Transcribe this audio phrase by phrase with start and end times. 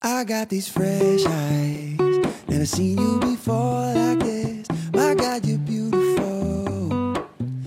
[0.00, 1.98] I got these fresh eyes.
[2.46, 4.68] Never seen you before like this.
[4.92, 7.16] My God, you're beautiful.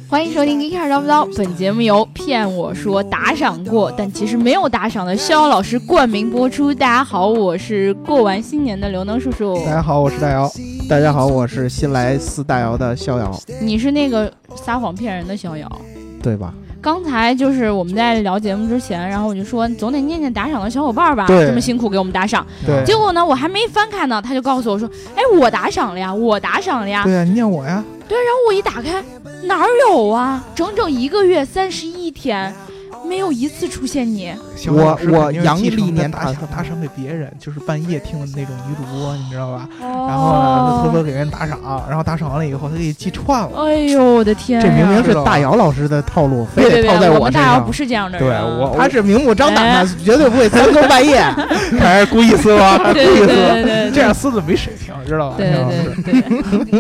[0.10, 6.74] 欢迎收听《一开始叨不叨》，本节目由骗我说打赏过，但其实没有打赏的逍遥老师冠名播出。
[6.74, 10.50] 大家好，我是过完新年的刘能叔叔，大家好，我是大姚。
[10.88, 15.70] 大家好，我是新来四大姚的逍遥，你是那个撒谎骗人的逍遥。
[16.24, 16.54] 对吧？
[16.82, 22.46] 刚才就是我们在聊节目之前，然后我就说总得念念打赏的小伙伴吧，这么辛苦给我们打赏。
[22.66, 27.04] 对结果呢，我还没翻开呢，他就告诉我说：“哎，我打赏了呀，我打赏了呀。
[27.04, 29.02] 对呀、你念我呀。”对然后我一打开，
[29.44, 30.44] 哪儿有啊？
[30.56, 32.54] 整整一个月三十一天，
[33.12, 34.34] 没有一次出现你。
[34.68, 39.68] 我我阳历年打打赏打赏给别人，就是半夜听的那种女主播，你知道吧？
[39.82, 43.66] 哦然后呢，偷偷给人打赏，然后打赏完了以后，他给记串了。
[43.66, 44.66] 哎呦我的天呀！
[44.66, 47.74] 这明明是大姚老师的套路，非得套在我们身上大姚不。
[47.74, 48.30] 是这样的对。
[48.30, 51.20] 我他是明目张胆哎的， 绝对不会三更半夜。
[51.78, 55.38] 还是故意撕吧， 故意撕这样撕的没水平，知道吧？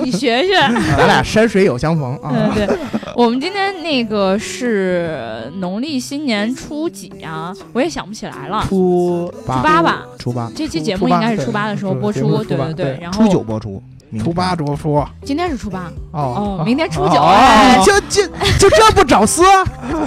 [0.01, 0.53] 你学学。
[0.95, 2.31] 咱俩山水有相逢啊！
[3.15, 7.53] 我们今天那个是农历新年初几啊？
[7.73, 8.63] 我也想不起来了。
[8.67, 12.99] 初八初八吧，初八，这期节目应该是初八的时候播出，对对对。
[13.01, 13.81] 然后初九播出，明
[14.19, 15.91] 初八着出今天是初八。
[16.11, 16.57] 哦。
[16.59, 17.21] 哦，明天初九。
[17.85, 18.27] 就就
[18.59, 19.43] 就这不找撕，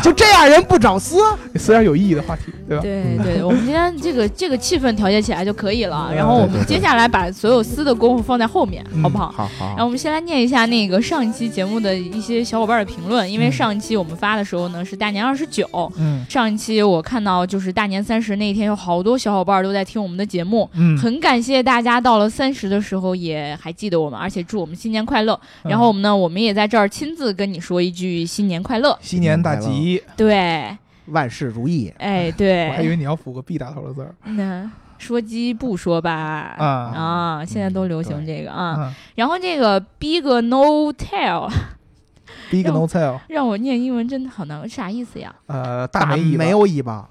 [0.03, 1.17] 就这样人不找撕。
[1.57, 2.83] 撕点有意义的话题，对吧？
[2.83, 6.09] 对对，我们今天这个这个气氛调节起来就可以了。
[6.11, 6.17] 嗯。
[6.17, 9.33] 然后我们接下来把所有撕的功夫放在后面，嗯好不好？
[9.33, 9.67] 好好。
[9.69, 13.53] 然后我们先来念一下那个上一期节目的一些小伙伴的评论，因为嗯。
[13.53, 16.25] 上一期我们发的时候呢是大年二十九，嗯。
[16.29, 25.39] 上一期我看到就是大年三十那一天有好多小伙伴都在听我们的节目，嗯，很感谢大家到了三十的时候也还记得我们，而且祝我们新年快乐。
[25.63, 28.99] 然后我们呢，我们也在这儿亲自跟你说一句新年快乐。
[29.01, 31.93] 新年大吉，对，万事如意。
[31.99, 32.69] 哎对。
[32.71, 34.15] 我还以，为你要补个 B 打头的字儿。
[34.25, 36.67] 那说鸡不说吧啊。
[36.67, 38.77] 啊，现在都流行这个啊。
[38.79, 45.35] 嗯然后这个 Big No Tell，Big No Tell，让我念英文真的好难，啥意思呀？
[45.47, 47.09] 呃，大没尾巴没有尾巴，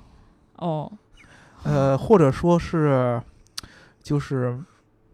[0.58, 0.92] 哦，
[1.64, 3.22] 呃，或者说是
[4.02, 4.58] 就是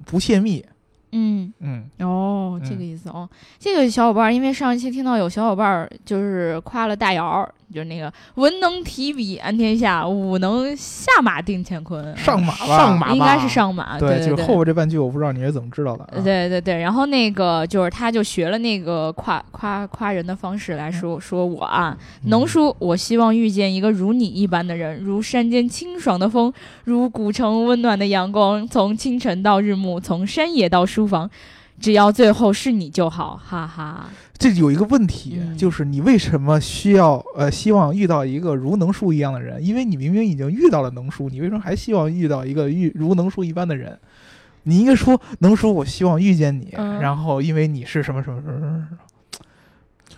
[0.05, 0.65] 不泄密，
[1.11, 1.53] 嗯。
[1.59, 3.27] 嗯，哦，这嗯个意思哦。
[3.57, 14.43] 这个小伙伴儿，因为上一期听到有小伙伴儿就是夸了大姚儿，就是那个文能提笔安天下，武能下马定乾坤，上马吧，上马应该是上马，对对，就对。
[14.43, 26.51] 是后边这半句我不知道你是怎么知道的啊，对对对，然后那个就是他就学了那个夸夸夸人的方式来说说我啊，农叔，我希望遇见一个如你一般的人，如山间清爽的风，
[26.85, 31.29] 如古城温暖的阳光，从清晨到日暮，从山野到书房，
[31.79, 34.09] 只要最后是你就好，哈哈。
[34.37, 39.61] 这有一个问题，嗯就是你为什么需要呃希望遇到一个如能叔一样的人？
[39.65, 43.99] 因为你明明已经遇到了能叔，你为什么还希望遇到一个遇如能叔一般的人？
[44.63, 48.97] 你应该说能叔，我希望遇见你，嗯然后因为你是什么什么什么什么什么，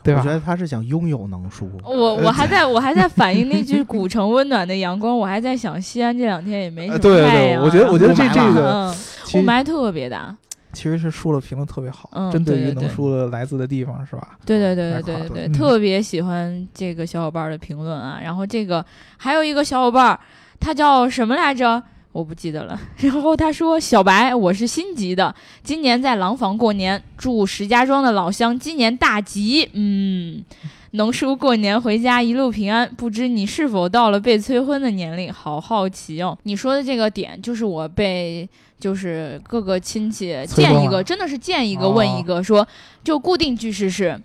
[0.03, 0.31] 对吧我觉？
[0.31, 1.71] 得他是想拥有能书。
[1.83, 8.91] 我我还在我还在反映那句“古城温暖的阳光”，我还在想西安这两天也没什么呃对对对太阳啊，我觉得我觉得这这个
[9.35, 10.35] 雾霾特别大。
[10.73, 14.37] 其实是说的评论特别好，嗯针对于能叔的来自的地方是吧？
[14.45, 18.19] 对对对对对对，嗯特别喜欢这个小伙伴的评论啊。
[18.23, 18.85] 然后这个
[19.17, 20.19] 还有一个小伙伴，
[20.59, 21.81] 他叫什么来着？
[22.13, 22.77] 我不记得了。
[22.99, 25.33] 然后他说：“小白，我是新籍的，
[25.63, 29.69] 今年在廊坊过年，祝石家庄的老乡今年大吉。
[29.71, 30.43] 嗯，
[30.91, 32.85] 能叔过年回家一路平安。
[32.97, 35.31] 不知你是否到了被催婚的年龄？
[35.31, 36.37] 好好奇哦。
[36.43, 38.45] 你说的这个点，就是我被
[38.81, 42.67] 就是各个亲戚见一个，真的是见一个哦问一个，说
[43.01, 44.19] 就固定句式是。”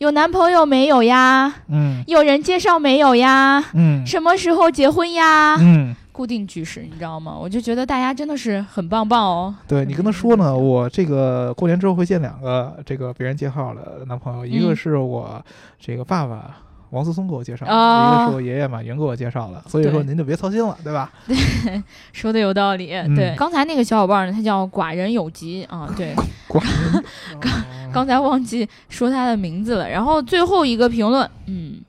[0.00, 1.54] 有男朋友没有呀？
[1.68, 3.62] 嗯有人介绍没有呀？
[3.74, 5.56] 嗯什么时候结婚呀？
[5.60, 7.36] 嗯，固定句式，你知道吗？
[7.38, 9.54] 我就觉得大家真的是很棒棒哦。
[9.68, 15.44] 对你跟他说呢，我这个过年之后会见两个这个别人介绍的男朋友，一个嗯是我
[15.78, 16.56] 这个爸爸
[16.90, 21.10] 王思聪给我介绍的，哦一个是我爷爷马云给我介绍的，所以说您就别操心了，对吧？
[21.26, 21.36] 对
[22.12, 22.92] 说的有道理。
[22.92, 25.88] 嗯对，刚才那个小伙伴呢，他叫寡人有疾啊。
[25.96, 26.14] 对，
[26.48, 26.64] 广
[27.40, 27.52] 刚
[27.92, 29.88] 刚才忘记说他的名字了。
[29.88, 31.80] 然后最后一个评论，嗯，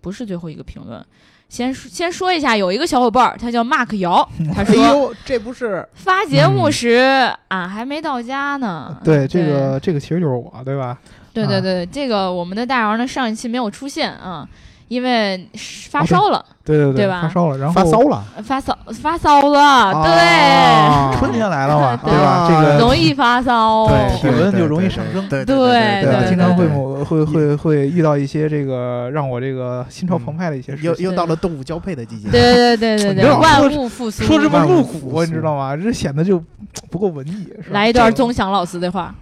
[0.00, 1.04] 不是最后一个评论。
[1.48, 8.94] 先说先说一下，有一个小伙伴儿，他叫 Mark 姚，他哎说呦，这不是发节目时俺还没到家呢。
[8.98, 10.98] 嗯对这个这个其实就是我，对吧？
[11.44, 14.46] 啊对对对，这个我们的大姚呢上一期没有出现啊，
[14.88, 15.48] 因为
[15.90, 18.24] 发烧了，对对对吧发烧了，然后发烧了？
[18.42, 20.12] 发烧发烧了，对。
[20.12, 22.26] 啊 春天来了嘛，对对吧？
[22.26, 23.86] 啊这个容易发烧。
[23.88, 26.66] 对，体温就容易上升对对对经常会
[27.04, 30.90] 会会会遇到一些这个让我这个心潮澎湃的一些事情。
[30.90, 32.28] 又又到了动物交配的季节。
[32.30, 34.22] 对对对对对，万物复苏。
[34.24, 35.76] 说这么露骨，你知道吗？
[35.76, 36.42] 这显得就
[36.90, 37.48] 不够文艺。
[37.62, 39.14] 是吧来一段钟祥老师的话，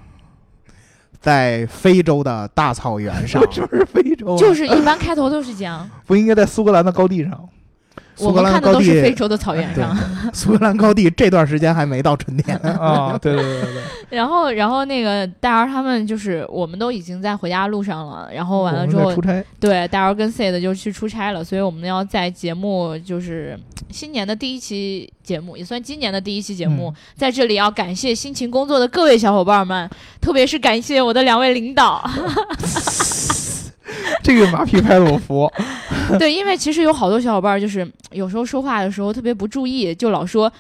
[1.26, 4.38] 在非洲的大草原上， 是不是非洲啊？
[4.38, 5.90] 就是一般开头都是这样。
[6.06, 7.49] 不应该在苏格兰的高地上。
[8.19, 9.97] 我们苏格兰看的都是高地非洲的草原上。
[10.33, 12.57] 苏格兰高地这段时间还没到春天。
[12.79, 13.83] 啊，对对对对对，
[14.17, 18.29] 然后，然后那个大儿他们就是，我们都已经在回家路上了。
[18.33, 23.59] 然后完了之后出，差，对大儿跟 C 的就去出差了，所以我们要在节目就是
[23.91, 29.89] 新年的第一期节目，也算今年的第一期节目，嗯在这里要感谢辛勤工作的各位小伙伴们，
[30.21, 32.09] 特别是感谢我的两位领导。
[34.23, 35.50] 这个马屁拍的我服。
[36.19, 40.53] 对，因为其实有好多小伙伴就是有时候说话的时候特别不注意，就老说。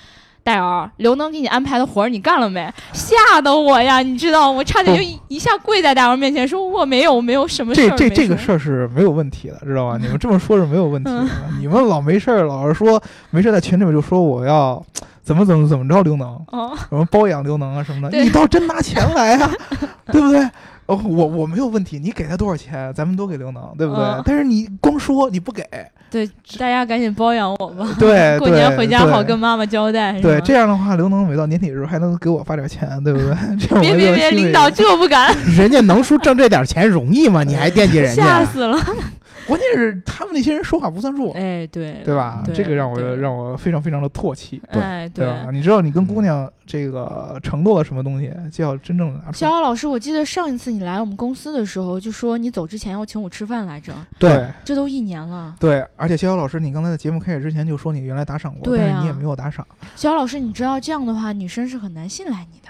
[0.46, 2.72] 戴尔，刘能给你安排的活儿你干了没？
[2.92, 3.98] 吓得我呀！
[3.98, 7.96] 你知道，我差点就一一下跪在戴尔面前说我没有，没有什么事儿。
[7.96, 9.98] 这这这个事儿是没有问题的，知道吧？
[10.00, 11.20] 你们这么说是没有问题的。
[11.20, 11.28] 嗯
[11.58, 14.80] 你们老没事儿，老是说没事儿在群里面就说我要
[15.20, 19.50] 怎么怎么怎么着刘能，哦，什么包养刘能啊什么的，你倒真拿钱来啊，
[20.12, 20.48] 对不对？
[20.86, 24.04] 哦，我我没有问题，你给他多少钱，咱们都给刘能，对不对？
[24.04, 25.62] 嗯但是你光说你不给，
[26.10, 26.26] 对，
[26.58, 27.88] 大家赶紧包养我吧。
[27.98, 30.14] 对，过年回家好跟妈妈交代。
[30.14, 33.34] 是对，这样的话，刘能每到年底的时候还能给我发点钱，对不对？
[33.58, 37.42] 这样别别别，领导这不敢， 人家能叔挣这点钱容易吗？
[37.42, 38.22] 你还惦记人家？
[38.22, 38.78] 吓死了。
[39.46, 42.42] 关键是他们那些人说话不算数，哎，对，对吧？
[42.44, 45.48] 对这个让我让我非常非常的唾弃，哎，对吧？
[45.52, 49.48] 你知道你跟姑娘这个承诺了什么东西，就要真正的拿出逍。
[49.50, 55.54] 遥老师，我记得上一次你来我们公司的时候，就说你走之前要请我吃饭来着，对这都一年了。
[55.60, 59.66] 对，而且逍遥老师，你刚才在节目开始之前就说你原来打赏过，对啊但是你也没有打赏。
[59.94, 62.68] 逍遥老师，你知道这样的话，女生是很难信赖你的。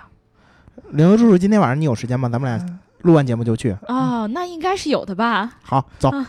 [0.91, 2.29] 刘能叔叔，今天晚上你有时间吗？
[2.29, 2.76] 咱们俩嗯
[3.07, 3.75] 录完节目就去。
[3.89, 5.55] 哦，那应该是有的吧。
[5.63, 6.11] 好，走。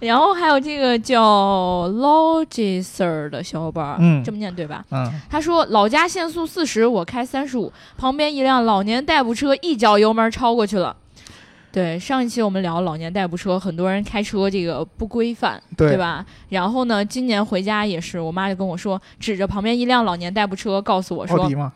[0.00, 4.84] 然后还有这个叫 Logiser 的小伙伴儿，嗯这么念对吧？
[4.90, 10.96] 嗯，他说老家限速四十，我开三十五，旁边一辆老年代步车一脚油门超过去了。
[11.70, 16.24] 对，上一期我们聊老年代步车，很多人开车这个不规范，对吧？
[16.48, 21.72] 然后呢，今年回家也是，我妈就跟我说，指着旁边一辆老年代步车，告诉我说奥迪，嘛，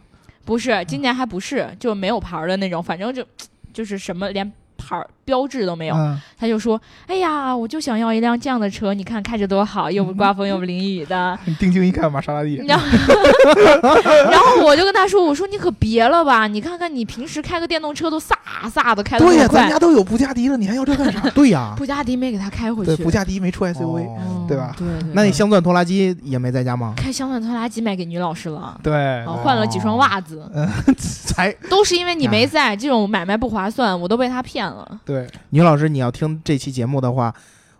[0.46, 3.26] 不是，今年还不是，就没有牌儿的那种，反正就
[3.72, 5.94] 就是什么连牌儿标志都没有。
[5.96, 11.36] 嗯，他就说：“哎呀，我就想要一辆这样的车，你看开着多好，又不刮风 又不淋雨的。
[11.44, 12.86] 你定睛一看，玛莎拉蒂， 然后，
[14.30, 18.32] 然后我就跟他说：“我说你可别了吧，你看看你平时开个电动车都飒
[18.72, 21.20] 飒的开的对呀，咱家，都有布加迪了，你还要这干啥？
[21.30, 22.94] 对呀，布加迪没给他开回去。
[22.94, 24.06] 对，布加迪没出 SUV，
[24.46, 24.74] 对吧？
[24.78, 25.10] 对对。
[25.12, 26.94] 那你镶钻拖拉机也没在家吗？
[26.96, 30.48] 开镶钻拖拉机卖给女老师了，对，哦，换了几双袜子，
[30.96, 34.86] 才都是因为你没在，这种买卖不划算，我都被他骗了。
[35.04, 35.15] 对，
[35.50, 37.32] 女老师，你要听这期节目的话，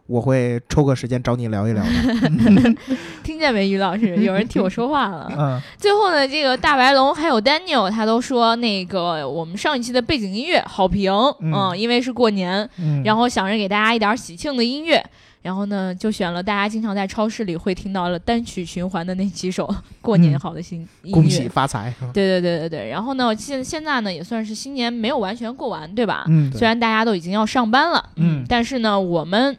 [0.07, 1.91] 我会抽个时间找你聊一聊的。
[3.25, 4.17] 听见没，于老师？
[4.23, 5.31] 有人替我说话了。
[5.37, 15.05] 嗯，最后呢，这个大白龙还有 Daniel，他都说那个我们上一期的背景音乐好评，嗯嗯，因为是过年，嗯，然后想着给大家一点喜庆的音乐，
[15.47, 19.73] 然后呢就选了大家经常在超市里会听到了单曲循环的那几首
[20.03, 21.13] 过年好的新音乐。
[21.13, 21.95] 恭喜发财！
[22.13, 26.25] 对对对对对，然后呢，现现在呢也算是新年没有完全过完，对吧？
[26.27, 29.57] 嗯，虽然大家都已经要上班了，嗯但是呢，我们。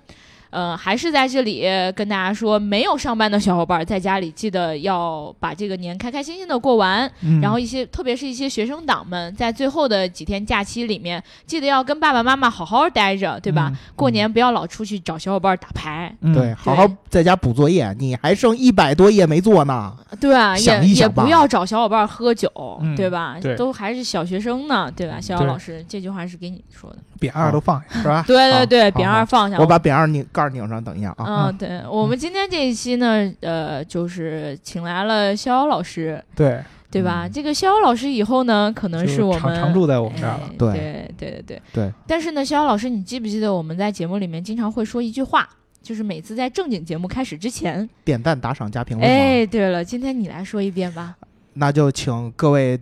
[0.49, 1.63] 呃，还是在这里
[1.95, 7.09] 跟大家说，没有上班的小伙伴在家里记得要把这个年开开心心的过完。
[7.21, 13.69] 嗯然后一些，特别是一些学生党们，在最后的几天假期里面，记得要跟爸爸妈妈好好待着，对吧？
[13.71, 19.95] 嗯过年不要老出去找小伙伴打牌，嗯对，好好在家补作业，你还剩一百多页没做呢。
[20.19, 20.56] 对啊？
[20.56, 22.49] 也也想一想吧不要找小伙伴喝酒，
[22.81, 23.37] 嗯对吧？
[23.42, 25.19] 对都还是小学生呢，对吧？
[25.19, 26.97] 逍遥老师这句话是给你说的。
[27.19, 28.23] 扁二都放下，是吧？
[28.27, 29.57] 对对对，扁二放下。
[29.57, 31.47] 我把扁二拧盖儿拧上，等一下啊。
[31.47, 37.25] 嗯，对我们今天这一期呢，呃，就是请来了逍遥老师，对，对吧？
[37.25, 40.79] 嗯这个逍遥老师以后呢，可能是我们常常住在我们这儿了哎对对
[41.17, 41.94] 对对对对。
[42.06, 45.49] 但是呢，逍遥老师，你记不记得我们在节目里面经常会说一句话，
[45.81, 49.09] 就是每次在正经节目开始之前，点赞、打赏、加评论。
[49.09, 51.15] 哎，对了，今天你来说一遍吧。
[51.53, 52.79] 那就请各位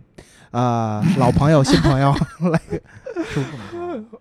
[0.50, 2.14] 呃老朋友、新朋友
[2.52, 2.60] 来。
[3.32, 4.15] 是不是不能说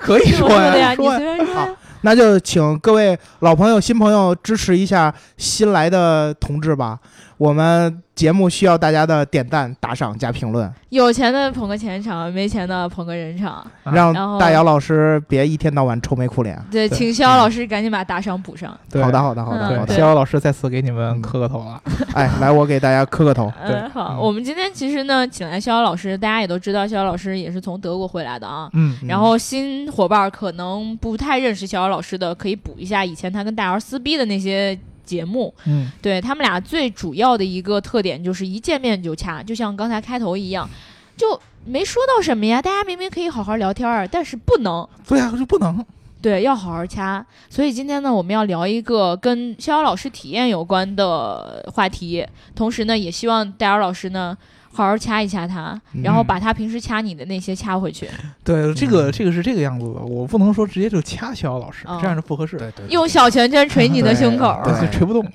[0.00, 1.06] 可以说的呀，呀，你。
[1.08, 1.68] 随便说呀。
[2.02, 6.98] 那就请各位老朋友、新朋友支持一下新来的同志吧。
[7.36, 13.54] 我们节目需要大家的点赞、打赏加评论，有钱的捧个钱场，没钱的捧个人场。
[13.82, 16.62] 啊让大姚老师别一天到晚愁眉苦脸。
[16.70, 18.78] 对，对请逍遥老师赶紧把打赏补上。
[18.88, 21.82] 对好的，，好的，好的，逍遥老师再次给你们磕个头了。
[22.12, 23.52] 哎，来，我给大家磕个头。
[23.66, 28.70] 对嗯，好，嗯我们今天其实呢，请来逍遥老师，大家也都知道，逍遥老师也是从德国回来的啊。
[28.74, 35.52] 嗯然后新伙伴儿可能不太认识逍遥老师的，可以补一下以前他跟大姚撕逼的那些节目。
[35.66, 40.66] 嗯，对他们俩最主要的一个特点就是一见面就掐，就像刚才开头一样，
[41.14, 44.88] 就没说到什么呀，大家明明可以好好聊天儿，但是不能。
[45.06, 45.84] 对呀，就不能。
[46.22, 47.24] 对，要好好掐。
[47.50, 54.34] 所以今天呢，我们要聊一个跟逍遥老师体验有关的话题，同时呢，也希望戴尔老师呢
[54.74, 58.08] 好好掐一掐他，然后嗯把他平时掐你的那些掐回去，
[58.42, 64.60] 对，这个嗯这个是这个样子的，我不能说直接就掐逍遥老师哦，这样是不合适，对对，用小拳拳捶你的胸口。
[64.64, 65.24] 对对，捶不动。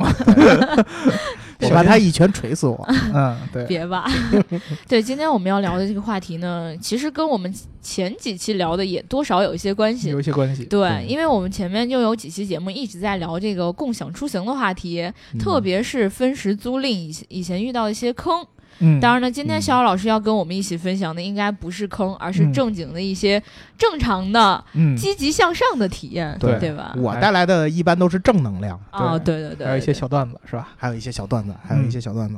[1.62, 2.88] 我把他一拳捶死我。
[3.14, 4.10] 嗯， 对，别吧，
[4.88, 10.22] 对，今天我们要聊的这个话题呢，其实跟我们前几期聊的也多少有一些关系有。
[10.22, 10.64] 一些关系。
[10.64, 15.02] 对，对因为我们前面就有几期节目一直在聊这个共享出行的话题，
[15.34, 18.46] 嗯特别是分时租赁以以前遇到的一些坑。
[18.80, 23.42] 嗯，当然呢，今天嗯逍遥老师要跟我们一起分享的应该不是坑，而是嗯正经的一些
[23.78, 26.94] 正常的、嗯，积极向上的体验，对对吧？
[26.98, 30.70] 我带来的一般都是正能量，哦，对对对，还有一些小段子是吧？
[30.78, 32.36] 还有一些小段子，还有嗯一些小段子。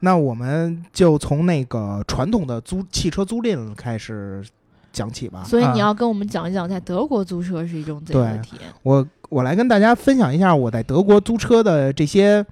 [0.00, 4.44] 那我们就从那个传统的租汽车租赁开始
[4.92, 5.42] 讲起吧。
[5.44, 8.70] 所以你啊要跟我们讲一讲，在德国租车是一种怎样的体验？
[8.84, 12.46] 我我来跟大家分享一下我在德国租车的这些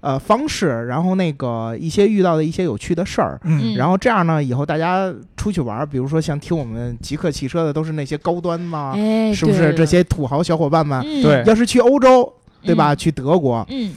[0.00, 3.38] 呃方式，然后那个一些遇到的一些有趣的事儿。
[3.44, 11.00] 嗯然后这样呢，以后大家出去玩，比如说像听我们极客汽车的，都是那些高端嘛，哎，是不是这些土豪小伙伴们？
[11.06, 12.92] 嗯对要是去欧洲，对吧？
[12.92, 13.92] 嗯去德国，嗯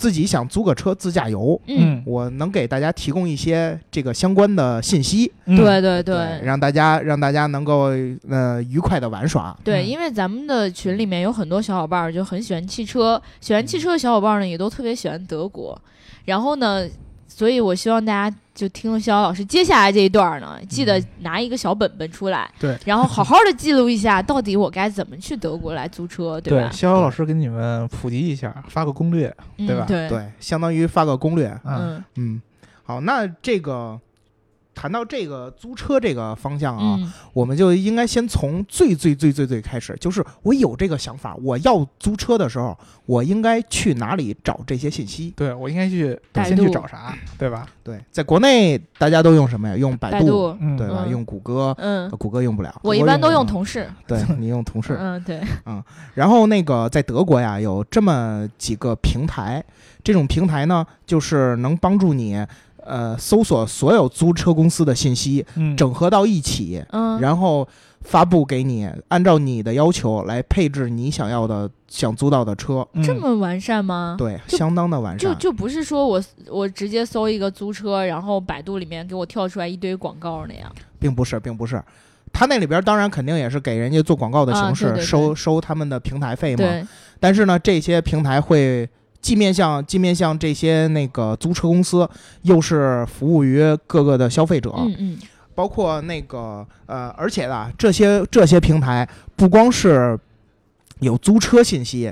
[0.00, 6.40] 自己想租个车自驾游，嗯，我能给大家提供一些这个相关的信息，嗯对对对。
[6.42, 7.90] 让大家让大家能够
[8.26, 9.54] 呃愉快的玩耍。
[9.62, 15.78] 对，嗯因为咱们的群里面有很多小伙伴儿就很喜欢汽车，喜欢汽车的小伙伴儿呢也都特别喜欢德国。
[16.24, 16.88] 然后呢，
[17.40, 26.70] 所以我希望大家就听了逍遥老师接下来这一段儿呢，记得拿一个小本本出来，对，然后好好的记录一下，到底我该怎么去德国来租车，对吧？
[26.70, 29.34] 逍遥老师给你们普及一下，发个攻略。
[29.56, 31.48] 嗯对吧对，对，相当于发个攻略。
[31.64, 32.42] 嗯嗯嗯，
[32.82, 33.98] 好，那这个
[34.80, 45.34] 谈到这个租车这个方向啊，嗯我们就应该先从最最最最最开始，就是我有这个想法，我要租车的时候，我应该去哪里找这些信息？
[45.36, 47.66] 对我应该去百先去度找啥，对吧？
[47.84, 49.76] 对，在国内大家都用什么呀？
[49.76, 51.02] 用百度，百度，嗯，对吧？
[51.04, 52.74] 嗯用谷歌，嗯呃，谷歌用不了。
[52.82, 54.96] 我一般都用同，事，对你用同事。
[54.98, 55.84] 嗯对，嗯
[56.14, 59.62] 然后那个在德国呀，有这么几个平台，
[60.02, 62.46] 这种平台呢，就是能帮助你
[62.90, 67.66] 呃搜索所有租车公司的信息，嗯，整合到一起，嗯，然后
[68.02, 72.86] 发布给你，按照你的要求来配置你想要的、想租到的车。
[72.94, 74.16] 嗯这么完善吗？
[74.18, 75.30] 对，相当的完善。
[75.30, 80.70] 就就不是说我我直接搜一个租车，然后百度里面给我跳出来一堆广告那样。
[80.98, 81.82] 并不是，并不是。
[82.32, 86.64] 他那里边当然肯定也是给人家做广告的形式，啊对对对收收他们的平台费嘛。
[87.18, 88.88] 但是呢，这些平台会
[89.20, 92.08] 既面向既面向这些那个租车公司，
[92.42, 95.18] 又是服务于各个的消费者，嗯嗯
[95.54, 100.18] 包括那个呃，而且呢，这些这些平台不光是
[101.00, 102.10] 有租车信息，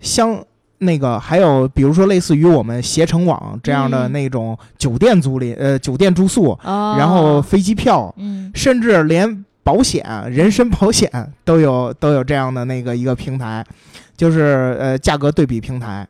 [0.00, 0.44] 相
[0.78, 11.08] 那个还有比如说类似于我们携程网这样的嗯那种酒店租赁，呃，酒店住宿，哦，然后飞机票，嗯甚至连保险、人身保险
[11.44, 13.64] 都有都有这样的那个一个平台，
[14.16, 16.04] 就是呃价格对比平台。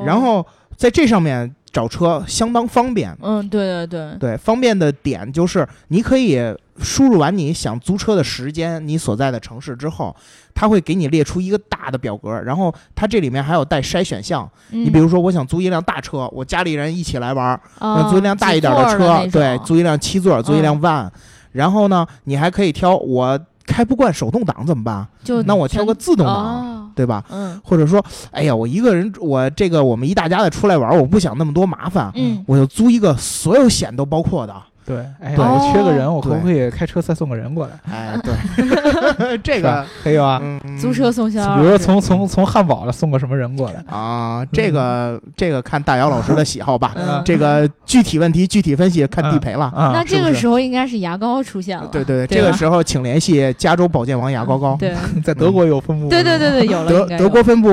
[0.00, 0.44] 哦，然后
[0.76, 3.16] 在这上面找车相当方便。
[3.22, 6.40] 嗯对对对，对，方便的点就是你可以
[6.78, 10.14] 输入完你想租车的时间，你所在的城市之后，
[10.54, 14.48] 它会给你列出一个大的表格，然后它这里面还有带筛选项。
[14.70, 21.10] 你你比如说，我想租一辆大车，我家里人一起来玩儿，我租一辆大一点的车，对，租一辆七座，租一辆嗯 van。
[21.52, 25.06] 然后呢，你还可以挑我开不惯手动挡怎么办？
[25.24, 27.22] 就那我挑个自动挡，哦，对吧？
[27.30, 27.60] 嗯。
[27.62, 32.42] 或者说，哎呀，我一个人，我这个我们一大家子出来玩，我不想那么多麻烦，嗯。
[32.48, 34.54] 我就租一个所有险都包括的，
[34.86, 37.72] 对，哎，对我缺个人，我可不可以开车再送个人过来？
[37.92, 40.40] 哎，对， 这个可以吧？
[40.42, 43.82] 嗯租车送小，比如说从从从汉堡了送个什么人过来？
[43.92, 46.92] 啊，这个这个看大姚老师的喜好吧。
[46.96, 49.64] 嗯这个具体问题具体分析，看地陪了。
[49.74, 54.76] 啊，那这个时候候应该是牙膏出现了，对对对，这个时候请联系加州保健王牙膏膏。
[54.78, 57.68] 对 在德国有分布，对对对对，有了，德德国分布，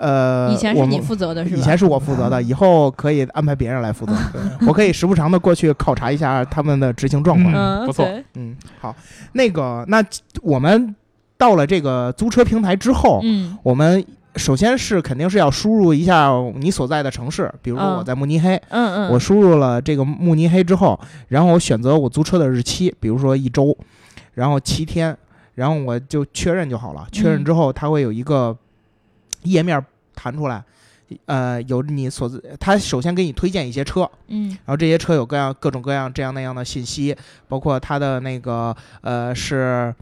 [0.00, 1.56] 呃，以前是你我负责的是吧？
[1.58, 4.12] 以前是我负责的，以后可以安排别人来负责。
[4.32, 7.52] 对 我可以时不常的过去考察一下他们的执行状况。
[7.52, 8.08] 嗯，不错。
[8.34, 8.94] 嗯，好，
[9.32, 10.00] 那个，那
[10.40, 10.94] 我们
[11.36, 13.58] 到了这个租车平台之后，嗯。
[13.64, 14.04] 我们
[14.36, 17.96] 首先是肯定是要输入一下你所在的城市，比如说嗯。
[17.98, 23.76] 我在慕尼黑，嗯嗯，我输入了这个慕尼黑之后，然后我选择我租车的日期，比如说一周，
[24.34, 25.16] 然后七天，
[25.56, 27.06] 然后我就确认就好了。
[27.10, 28.56] 确认之后，它会有一个
[29.42, 29.84] 页面
[30.14, 30.62] 弹出来，
[31.26, 37.16] 呃，有你所自，它首先给你推荐一些车，嗯然后这些车有各样各种各样这样那样的信息，
[37.48, 39.94] 包括它的那个呃是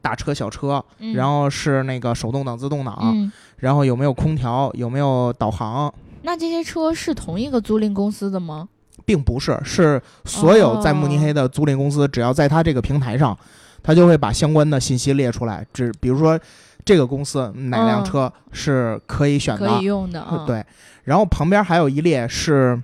[0.00, 5.92] 大车小车，嗯，然后是那个手动挡自动挡，嗯，然后有没有空调，有没有导航。
[6.22, 8.68] 那这些车是同一个租赁公司的吗？
[9.04, 13.36] 并不是，是所有在慕尼黑的租赁公司，只要在它这个平台上，
[13.82, 15.66] 它就会把相关的信息列出来。
[15.72, 16.38] 只比如说，
[16.84, 18.04] 这个公司哪辆嗯。
[18.04, 20.64] 车是可以选的，可以用的啊，，对。
[21.04, 22.80] 然后旁边还有一列是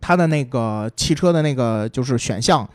[0.00, 2.68] 它的那个汽车的那个就是选项，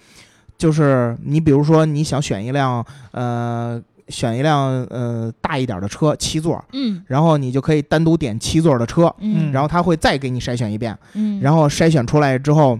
[0.58, 7.03] 就是你比如说你想选一辆呃选一辆呃大一点的车，七座，嗯。
[7.08, 10.98] 然后你就可以单独点七座的车，嗯，然后他会再给你筛选一遍。
[11.13, 12.77] 嗯，然后筛选出来之后，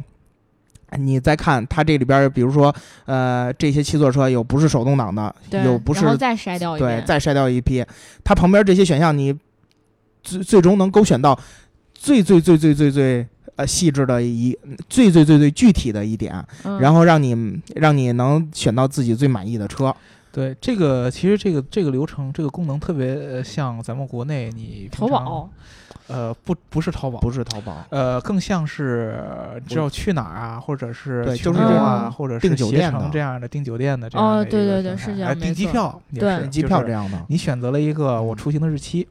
[0.98, 2.74] 你再看它这里边，比如说，
[3.06, 7.86] 呃，这些七座车有不是手动挡的，有不是然后再筛掉一，，对再筛掉一批，
[8.24, 9.36] 它旁边这些选项你
[10.24, 11.40] 最最终能勾选到
[11.94, 19.96] 最最最最最最呃细致的一最最最最具体的一点，嗯然后让你让你能选到自己最满意的车。
[20.40, 25.50] 对这个其实这个这个流程这个功能特别呃像咱们国内你平常淘宝，
[26.08, 29.22] 呃不不是淘宝不是淘宝，呃，更像是
[29.62, 37.22] 你知道去哪儿啊，或者是就是这哪儿啊，或者订是携酒店这样的订酒店的这样哦的一对对对个平台是这样哎订机票也对是机票这样的。
[37.28, 39.06] 你选择了一个我出行的日期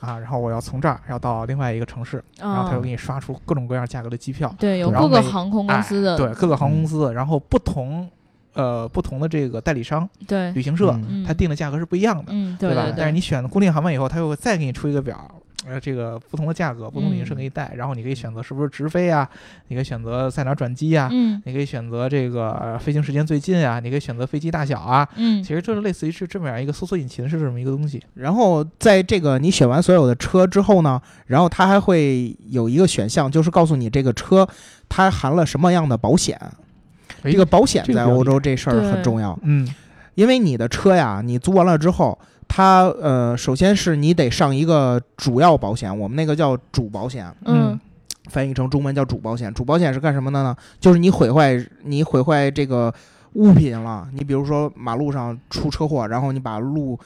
[0.00, 8.08] 啊，然后我要从这儿要到另外一个城市，然后他就嗯给你刷出各种各样价格的机票，对，有然后每各个航空公司的，哎对各个航空嗯公司，然后不同
[8.54, 12.84] 呃不同的这个代理商对旅行社，它定的价格是不一样的，嗯，对吧？
[12.86, 15.30] 对，但是你选固定航班以后，它又会再给你出一个表。
[15.68, 19.28] 呃，这个不同的价格，不同旅行社嗯给你带，然后你可以选择是不是直飞啊，
[19.68, 25.06] 你可以选择在哪儿转机啊、嗯你可以选择这个、呃飞行时间最近啊，你可以选择飞机大小啊。
[25.16, 28.02] 嗯其实就是类似于是这么样一个搜索引擎是这么一个东西。
[28.14, 34.48] 然后在这个你选完所有的车之后呢，然后它还会有一个选项，就是告诉你这个车
[34.88, 36.40] 它含了什么样的保险。
[37.22, 39.68] 这个保险在欧洲这事儿很重要，嗯
[40.14, 47.78] 因为你的车呀，你租完了之后，它呃，首先是你得上一个主要保险，我们那个叫主保险，嗯
[48.28, 49.52] 翻译成中文叫主保险。
[49.54, 50.54] 主保险是干什么的呢？
[50.78, 52.92] 就是你毁坏你毁坏这个
[53.34, 56.98] 物品了，你比如说马路上出车祸，然后你把路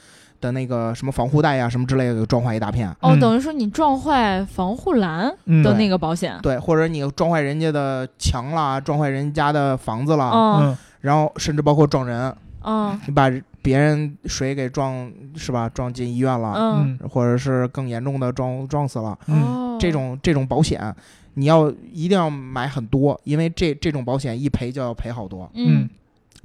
[0.45, 13.31] 的那个什么防护带呀什么之类的给撞坏一大片，哦，嗯等于说你撞坏防护栏嗯的那个保险，对，或者你撞坏人家的墙啦，撞坏人家的房子啦，然后甚至包括撞人，嗯你把
[13.63, 15.67] 别人谁给撞是吧？
[15.67, 20.95] 撞进医院了，嗯，嗯或者是更严重的撞撞死了，嗯哦，这种这种保险
[21.33, 25.49] 你要一定要买很多，因为这这种保险一赔就要赔好多。
[25.55, 25.89] 嗯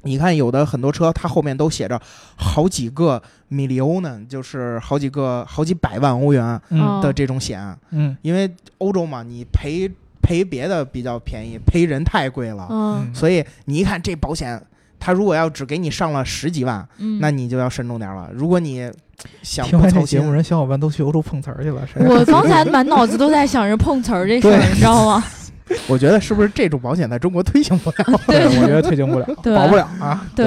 [0.03, 2.01] 你看有的很多车，它后面都写着
[2.37, 6.61] 好几个 million 呢，就是好几个好几百万欧元
[7.03, 9.91] 的这种险，嗯因为欧洲嘛，你赔
[10.23, 14.61] 赔别的比较便宜，赔人太贵了，嗯所以你一看这保险，
[14.99, 18.31] 它如果要只给你上了十几万，嗯，那你就要慎重点了。
[18.33, 18.91] 如果你
[19.43, 21.87] 想听不操心节目，，人小伙伴都去欧洲碰瓷儿去了。
[22.09, 25.25] 我刚才 满脑子都在想着碰瓷儿这事儿，你知道吗？
[25.89, 27.97] 我觉得是不是这种保险在中国推行不了？
[28.27, 30.27] 对，我觉得推行不了， 保不了啊。
[30.35, 30.47] 对，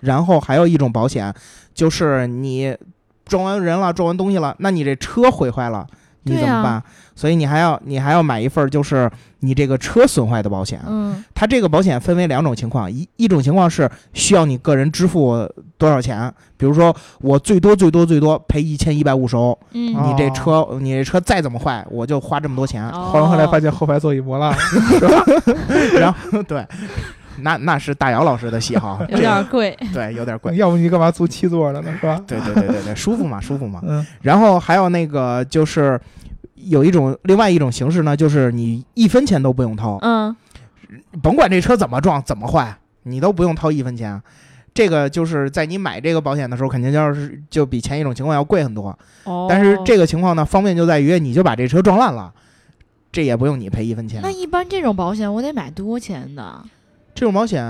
[0.00, 1.32] 然后还有一种保险，
[1.74, 2.76] 就是你
[3.24, 5.86] 撞完人了，撞完东西了，那你这车毁坏了，
[6.24, 6.82] 你怎么办？
[7.14, 10.80] 所以你还要你还要买一份，就是你这个车损坏的保险。
[10.86, 22.88] 嗯它这个保险分为两种情况，一一种情况是需要你个人支付多少钱，比如说我最多最多最多赔一千一百五十欧，你这车你这车再怎么坏，我就花这么多钱。
[22.90, 24.56] 哦换完回来发现后排座椅磨烂了，
[25.98, 26.64] 然后对，
[27.40, 30.54] 那那是大姚老师的喜好， 有点贵，对有点贵。
[30.56, 31.92] 要不你干嘛租七座的呢？
[32.00, 32.22] 是吧？
[32.26, 33.80] 对对对对对，舒服嘛舒服嘛。
[33.84, 36.00] 嗯然后还有那个就是
[36.54, 40.34] 有一种另外一种形式呢，就是你一分钱都不用掏，嗯
[41.22, 44.20] 甭管这车怎么撞怎么坏，你都不用掏一分钱。
[44.74, 48.98] 这个就是在你买这个保险的时候，肯定要是就比前一种情况要贵很多。
[49.24, 52.32] 哦，但是这个情况呢，方便就在于你就把这车撞烂了，
[53.12, 54.30] 这也不用你赔一分钱那。
[54.30, 56.64] 一般这种保险我得买多钱的？
[57.14, 57.62] 这种保险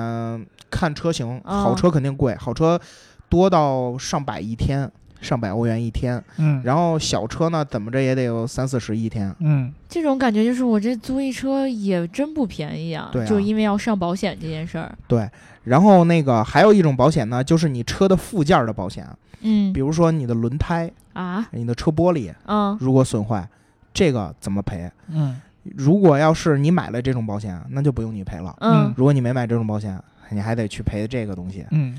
[0.70, 2.80] 看车型，哦好车肯定贵，好车
[3.28, 6.22] 多到上百一天，上百欧元一天。
[6.38, 9.34] 嗯，然后小车呢，怎么着也得有三四十一天。
[9.40, 14.96] 嗯，这种感觉就是我这租一车也真不便宜啊，对啊就因为要上保险这件事儿。
[15.06, 15.28] 对，
[15.64, 19.06] 然后那个还有一种保险呢，就是你车的附件儿的保险，
[19.40, 23.48] 嗯比如说你的轮胎、啊，你的车玻璃嗯如果损坏，
[23.92, 24.90] 这个怎么赔？
[25.08, 28.56] 嗯，如果要是你买了这种保险，那就不用你赔了。
[28.60, 31.64] 嗯如果你没买这种保险，你还得去赔这个东西。
[31.70, 31.98] 嗯，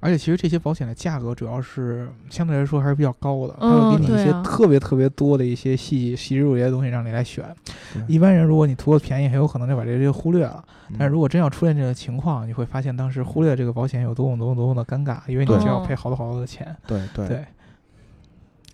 [0.00, 7.44] 而且其实这些保险的价格主要是相对来说还是比较高的，它嗯会给你一些特别特别多的一些细细枝入节的东西让你来选。
[7.92, 10.64] 对一般人如果你图个便宜，很有可能就把这些忽略了。
[10.90, 16.76] 嗯但是如果真要出现这个情况，你会发现当时忽略这个保险有多么多么多么的尴尬，因为你对就要赔好多好多的钱。
[16.86, 17.26] 对对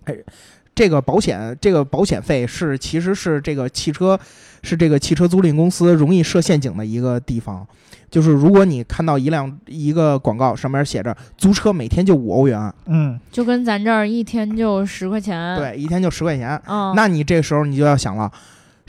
[0.03, 0.25] 对，
[0.73, 4.19] 这个保险，这个保险费是其实是这个汽车
[4.63, 7.65] 是这个汽车租赁公司容易设陷阱的一个地方。
[8.09, 18.29] 就是如果你看到一辆一个广告上面写着租车每天就五欧元，嗯，就跟咱这儿一天就十块钱。，对，一天就十块钱，嗯，那你这时候你就要想了，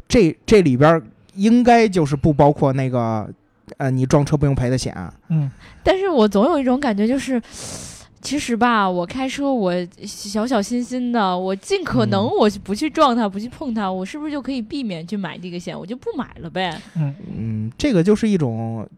[0.08, 1.00] 这这里边
[1.34, 3.28] 应该就是不包括那个
[3.76, 4.92] 呃你撞车不用赔的险。
[5.28, 5.48] 嗯，
[5.84, 7.40] 但是我总有一种感觉，就是
[8.22, 9.74] 其实吧，我开车我
[10.06, 15.78] 小小心心的，我尽可能嗯我不去撞它，不去碰它，我是不是就可以避免去买这个险？
[15.78, 16.80] 我就不买了呗。
[16.94, 18.88] 嗯，这个就是一种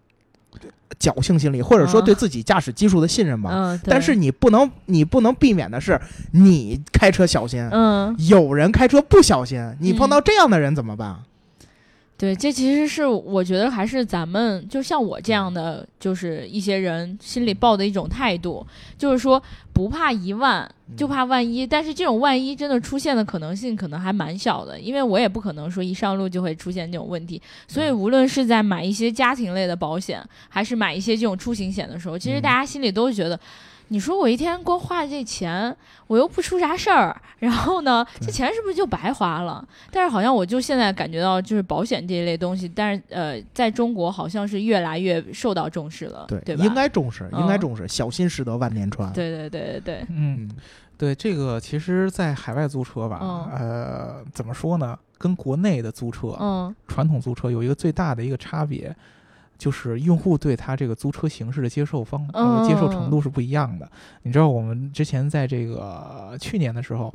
[1.00, 3.50] 侥幸心理，或者说嗯对自己驾驶技术的信任吧。
[3.52, 6.00] 嗯，对但是你不能，你不能避免的是，
[6.32, 11.16] 你开车小心，嗯，有人开车不小心，你碰到这样的人怎么办？
[12.24, 19.42] 对，这其实是我觉得还是咱们就像我这样的，就是一些人心里抱的一种态度，就是说
[19.74, 21.66] 不怕一万，就怕万一。
[21.66, 27.42] 但是这种万一真的出现的可能性可能还蛮小的，因为我也不可能说一上路就会出现这种问题。
[27.68, 33.38] 所以无论是在买一些家庭类的保险，还是买一些这种出行险的时候，其实嗯大家心里都觉得。
[33.94, 35.74] 你说我一天光花这钱，
[36.08, 39.64] 我又不出啥事儿，然后呢，这钱是不是就白花了？
[39.92, 46.64] 但是好像我就现在感觉到，就是保险这一类东西，但是呃，在中国好像是越来越受到重视了，对吧？
[46.64, 49.12] 应该重视，嗯应该重视，小心驶得万年船。
[49.12, 50.50] 对对对对对，嗯，嗯，
[50.98, 54.98] 对，这个其实，在海外租车吧，嗯呃，怎么说呢？
[55.16, 58.94] 跟国内的租车，嗯传统租车有一个最大的一个差别，
[59.58, 63.90] 就是用户对它这个租车形式的接受方、呃、接受程度是不一样的。
[64.22, 67.12] 你知道，我们之前在这个呃去年的时候，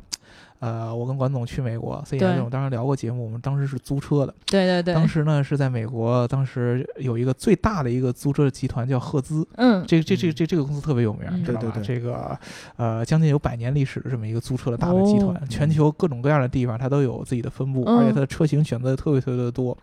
[0.60, 4.34] 呃，我跟管总去美国 CES，对我们当时聊过节目，我们当时是租车的。
[4.46, 11.60] 对对对，当时呢是在美国，当时有一个最大的一个租车集团叫赫兹，嗯这这这这这个公司特别有名，嗯你知道吧？
[11.62, 12.38] 对对对这个
[12.76, 19.76] 呃，将近有百年历史的这么一个租车的大的集团，哦全球各种各样的地方它都有自己的分布，嗯而且它的车型选择特别特别的多。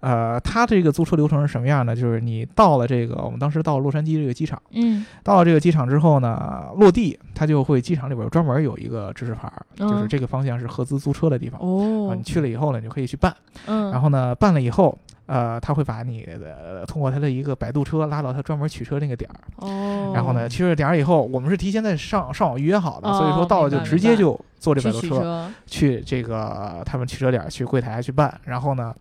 [0.00, 1.96] 呃，它这个租车流程是什么样呢？
[1.96, 11.60] 就是你到了这个，我们当时到了洛杉矶这个机场，嗯到了这个机场之后呢，落地它就会机场里边专门有一个指示牌儿，就是嗯这个方向是合资租车的地方。
[11.60, 13.32] 啊，哦你，去了以后呢，你就可以去办。
[13.66, 19.38] 嗯，然后呢，办了以后，呃，他会把你的通过他的一个摆渡车拉到他专门取车那个点儿。
[19.56, 28.92] 哦，然后呢，去了点儿以后，我们是提前在上上网预约好的，哦所以说到了就直接就坐这摆渡车车，去这个他们取车点儿去柜台去办，然后呢。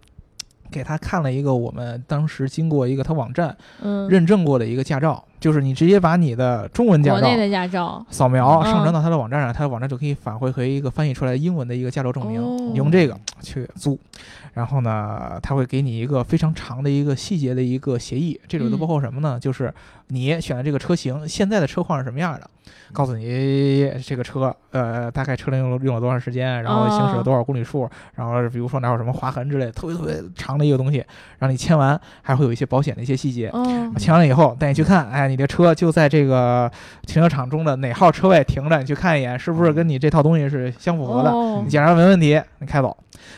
[0.72, 8.66] 给他看了一个我们当时经过一个他网站嗯，认证过的一个驾照，就是你直接把你的中文驾照国内的驾照，扫描嗯。
[8.66, 12.58] 上传到他的网站上，他的网站就可以返回回一个翻译出来英文的一个驾照证明，哦。
[12.72, 13.98] 你用这个去租。
[14.58, 19.40] 然后呢，他会给你一个非常长的一个细节的一个协议，这里头嗯包括什么呢？
[19.40, 19.72] 就是
[20.08, 22.50] 你选的这个车型现在的车况是什么样的，
[22.92, 31.06] 告诉你这个车呃大概车龄用了用了多长时间，然后行驶了多少公里数，然后比如说哪有什么划痕之类，特别特别长的一个东西，
[31.38, 33.50] 让你签完，还会有一些保险的一些细节。
[33.50, 36.72] 哦，签完了以后，带你去看，哎，你的车就在这个
[37.04, 41.30] 停车场中的哪号车位停着，你去看一眼，是不是跟你这套东西是相符合的？
[41.30, 42.98] 哦你检查没问题，你开走。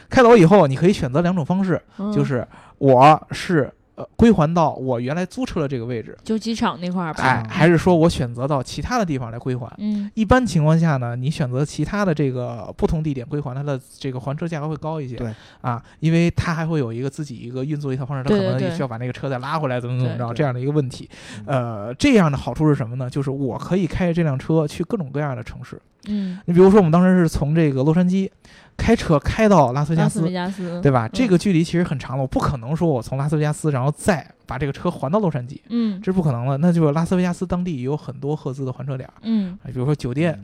[0.10, 2.12] 开走以后，你可以选择两种方式，嗯。
[2.12, 2.45] 就是
[2.78, 9.69] 我是呃归还到我原来租车的这个位置，就机场那块儿吧，哎，还是说我选择到其他的地方来归还。
[9.78, 10.10] 嗯。
[10.15, 15.15] 一般情况下呢，你选择其他的这个不同地点归还，它的这个还车价格会高一些。
[15.17, 15.34] 对。
[15.62, 21.10] 啊，因为它还会有一个自己一个运作一套方式，它可能也需要把那个车再拉回来，怎么怎么着这样的一个问题。
[21.45, 23.10] 呃，这样的好处是什么呢？
[23.10, 28.30] 就是我可以开着这辆车去各种各样的城市，嗯，你比如说，我们当时是从这个洛杉矶
[28.79, 31.05] 开车开到拉斯维加斯拉斯，加斯，对吧？
[31.05, 31.09] 嗯。
[31.13, 35.99] 这个距离其实很长了，我不可能说我从拉斯维加斯然后再把这个车还到洛杉矶，嗯。
[36.01, 36.57] 这是不可能的。
[36.57, 40.43] 那就是拉斯维加斯当地有很多赫兹的还车点儿，嗯，啊比如说酒店。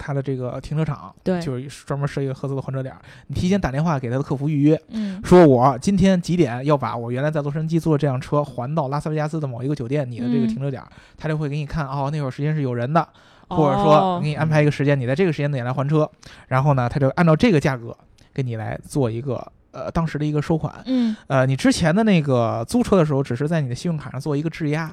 [0.00, 1.40] 它的这个停车场，对。
[1.42, 3.00] 就是专门设一个赫兹的还车点儿。
[3.26, 5.20] 你提前打电话给他的客服预约，嗯。
[5.24, 10.46] 说我今天几点要把我原来在洛杉矶坐的这辆车还到拉斯维加斯的某一个酒店，你的这个嗯。
[10.46, 13.08] 停车点儿，他就会给你看哦，那会儿时间是有人的，
[13.48, 14.20] 或者说哦。
[14.22, 16.08] 给你安排一个时间，你在这个时间点来还车，
[16.48, 17.96] 然后呢，他就按照这个价格
[18.32, 20.74] 给你来做一个呃当时的一个收款。
[20.86, 24.92] 嗯，呃，你之前的那个租车的时候，只是在你的信用卡上做一个质押，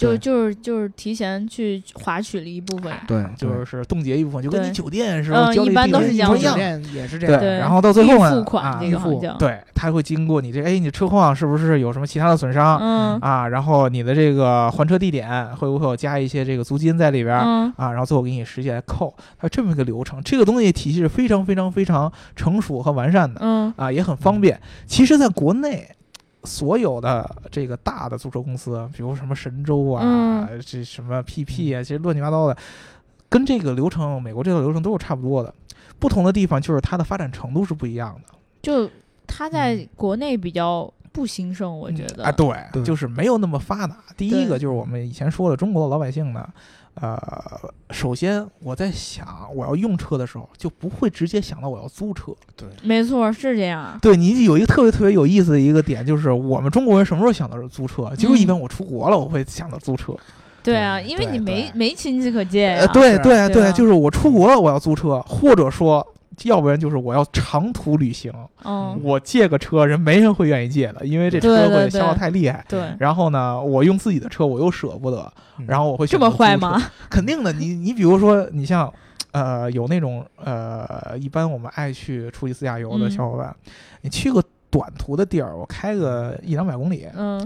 [0.00, 6.54] 就就是就是提前去划取了一部分，对，就是冻结一部分，就跟你酒店时嗯候交的一般都是这样子一样。
[6.54, 13.48] 酒店也是这对样，对然后到最后呢付款啊，付个对，他会经过你这，哎，你车况是不是有什么其他的损伤、嗯啊？
[13.48, 17.44] 然后你的这个还车地点会不会有加一些这个租金在里边儿？
[17.44, 24.60] 嗯啊，然后最后给你实际来扣，它这么一个流程，这个东西体系是非常非常非常成熟和完善的嗯啊，也很方便。
[24.86, 25.88] 其实，在国内，
[26.44, 30.02] 所有的这个大的租车公司，比如什么神州啊，
[30.50, 32.56] 嗯这什么 PP 啊，其实乱七八糟的，
[33.28, 35.54] 跟这个流程，美国这套流程都是差不多的。
[35.98, 38.34] 不同的地方就是它的发展程度是不一样的。
[38.62, 38.88] 就
[39.26, 43.96] 它在国内比较不兴盛，我觉得啊，对，对就是没有那么发达。
[44.16, 46.48] 第一个就是我们以前说的，中国的老百姓呢，
[46.94, 47.18] 呃，
[47.90, 52.32] 首先我在想我要用车的时候，就不会直接想到我要租车。
[52.56, 58.14] 对没错是这样，对你有一个特别特别有意思的一个点，就是我们中国人什么时候想到是租车？
[58.16, 60.14] 就是一般我出国了，我会想到租车。
[60.62, 66.06] 对啊，因为你没没亲戚可借呃，呀，对是对对，就是我出国了，我要租车，或者说。
[66.44, 68.32] 要不然就是我要长途旅行，
[68.64, 72.64] 嗯，我借个车，人没人会愿意借的，因为这车会消耗太厉害。
[72.68, 75.66] 对，然后呢，我用自己的车，我又舍不得，嗯。
[75.68, 76.80] 然后我会这么坏吗？
[77.10, 78.92] 肯定的，你你比如说，你像
[79.32, 83.10] 呃有那种呃，一般我们爱去出去自驾游的嗯。
[83.10, 83.54] 小伙伴，
[84.00, 87.38] 你去个短途的地儿，我开个一两百公里，嗯。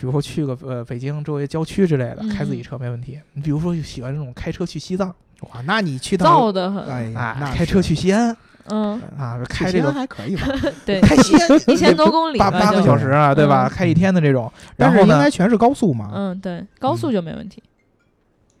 [0.00, 2.28] 比如说去个呃北京周围郊区之类的，嗯。
[2.28, 3.18] 开自己车没问题。
[3.32, 8.36] 你比如说喜欢这种开车去西藏哇，那你去燥到的很，哎呀，开车去西安
[8.70, 10.48] 嗯，啊，去西安开这个还可以吧？
[10.84, 13.68] 对，开西安一千多公里八八个就小时啊，对吧？
[13.68, 16.10] 嗯开一天的这种，但是然后呢应该全是高速嘛？
[16.12, 17.62] 嗯，对，高速就没问题，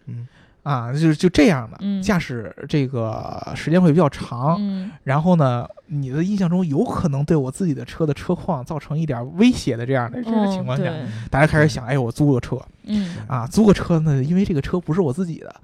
[0.06, 0.26] 嗯
[0.62, 10.92] 啊，就就这样的嗯驾驶这个时间会比较长，嗯然后呢，你的印象中有可能对我自己的车的车况造成一点威胁的这样的这个情嗯，况下，对，
[11.30, 15.54] 大家开始想，哎，我租个车嗯，啊，租个车呢，因为这个车不是我自己的，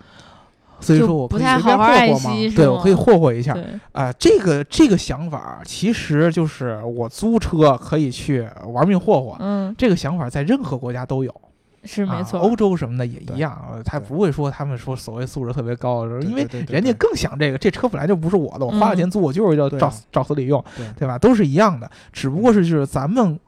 [0.84, 4.12] 所以说我可以不太随便好好霍霍嘛惜，是对我可以霍霍一下对，啊。
[4.18, 11.30] 这个这个想法其实就是我租车可以去玩命霍霍，嗯，这个想法在任何国家都有。
[11.30, 11.40] 啊
[11.86, 21.18] 是没错，欧洲什么的也一样，呃他不会说他们说所谓素质特别高，对因为人家更想这个，这车本来就不是我的，我花了嗯钱租，我就是要照照死里用，对对吧？
[21.18, 23.38] 都是一样的，只不过是就是咱们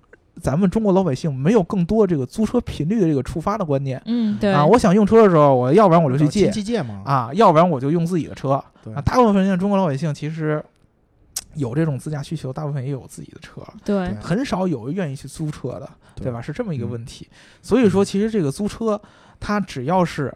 [0.40, 4.64] 咱们中国老百姓没有更多这个租车频率的这个触发的观念嗯，对，啊。
[4.64, 7.02] 我想用车的时候，我要不然我就去借借嘛。
[7.04, 9.00] 啊，要不然我就用自己的车对啊。
[9.00, 10.62] 大部分像中国老百姓其实
[11.54, 15.88] 有这种自驾需求，大部分也有自己的车，对，很少有愿意去租车的。
[16.14, 16.40] 对对吧？
[16.40, 17.28] 是这么一个嗯问题。
[17.60, 18.98] 所以说，其实这个租车，
[19.38, 20.34] 它只要是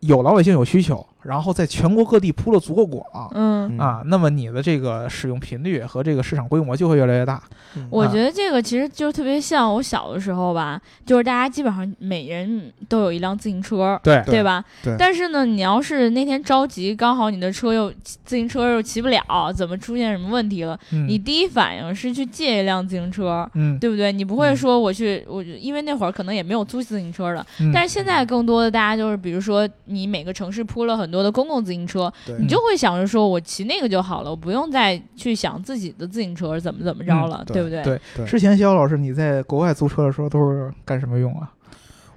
[0.00, 3.04] 有老百姓有需求，然后在全国各地铺了足够广。
[3.34, 3.58] 嗯。
[3.70, 7.42] 嗯啊，那么你的这个使用频率和这个市场规模就会越来越大。
[7.90, 14.64] 我觉得这个其实就特别像我小的时候吧，就是大家基本上每人都有一辆自行车，对对吧？
[14.82, 17.92] 对但是呢，你要是那天着急，刚好你的车又
[18.24, 20.78] 自行车又骑不了，怎么出现什么问题了？
[20.92, 23.48] 嗯，你第一反应是去借一辆自行车。
[23.52, 24.10] 嗯，对不对？
[24.12, 37.82] 你不会嗯说我去，我因为那会儿可能也没有租自行车的，嗯但是现在更多的大家就是，比如说你每个城市铺了很多的公共自行车，你就会想着说我骑那个就好了，我不用再去想自己的自行车怎么怎么着了，对对不对？
[37.82, 41.50] 对对之前肖老师你在国外租车的时候都是干什么用啊？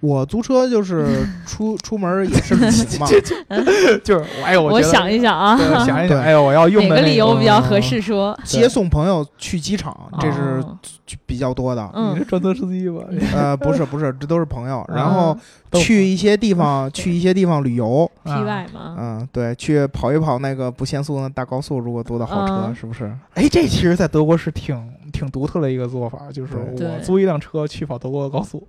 [0.01, 3.07] 我租车就是 出出门也是旅行嘛，
[4.03, 8.37] 就是我哎呦，我觉得想一想啊，对想一想，对哎呦，我要用的那哪个理由比较合适说？
[8.43, 10.77] 接送朋友去机场，这是哦
[11.25, 11.89] 比较多的。
[11.93, 13.03] 嗯你是专车司机吧？
[13.35, 14.83] 呃，不是不是，这都是朋友。
[14.89, 15.37] 然嗯后
[15.73, 23.11] 去一些地方，去一些地方旅游，嗯啊 P Y 嘛，嗯，对，去跑一跑那个不限速的大高速，如果租的好车，嗯是不是？
[23.35, 24.75] 哎，这其实，在德国是挺
[25.11, 28.65] 挺独特的一个做法，就是我租一辆车去跑德国的高速。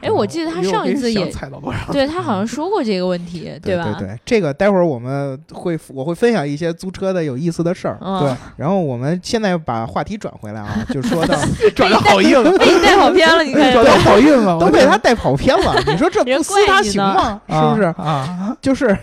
[0.00, 1.92] 哎，我记得他上一次也踩到多少？
[1.92, 3.94] 对他好像说过这个问题，对吧？
[3.98, 7.98] 对对，这个待会儿我们会我会分享一些租车的有意思的事儿。
[8.00, 11.36] 嗯，对，然后我们现在把话题转回来啊，就说到
[11.74, 14.58] 转的好硬， 被你带跑偏了，你看转的好硬了！
[14.58, 17.40] 都被他带跑偏了，你说这人不撕他行吗？
[17.48, 17.84] 是啊不是？
[17.98, 18.56] 啊？
[18.60, 18.96] 就是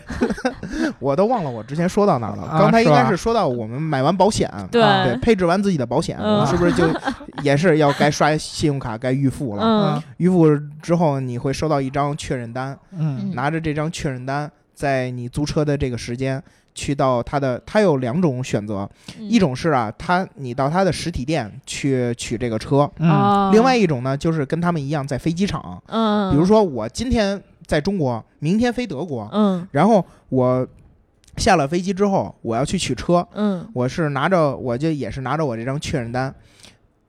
[0.99, 2.43] 我都忘了我之前说到哪儿了。
[2.43, 6.84] 啊刚才应该是说到我们买完保险，对啊对，配置完自己的保险，嗯我们是不是就
[7.41, 9.63] 也是要该刷信用卡该预付了？
[9.63, 10.45] 嗯预付
[10.82, 13.32] 之后你会收到一张确认单，嗯。
[13.34, 16.41] 拿着这张确认单，在你租车的这个时间。
[16.76, 19.28] 去到他的，他有两种选择，嗯。
[19.28, 23.10] 一种是啊，他你到他的实体店去取这个车，嗯。
[23.10, 23.50] 哦。
[23.52, 29.67] 另外一种呢，就是跟他们一样在飞机场，嗯，比如说我今天在中国，明天飞德国，嗯。
[29.72, 30.65] 然后我
[31.36, 33.67] 下了飞机之后，我要去取车，嗯。
[33.74, 36.34] 我是拿着我就也是拿着我这张确认单，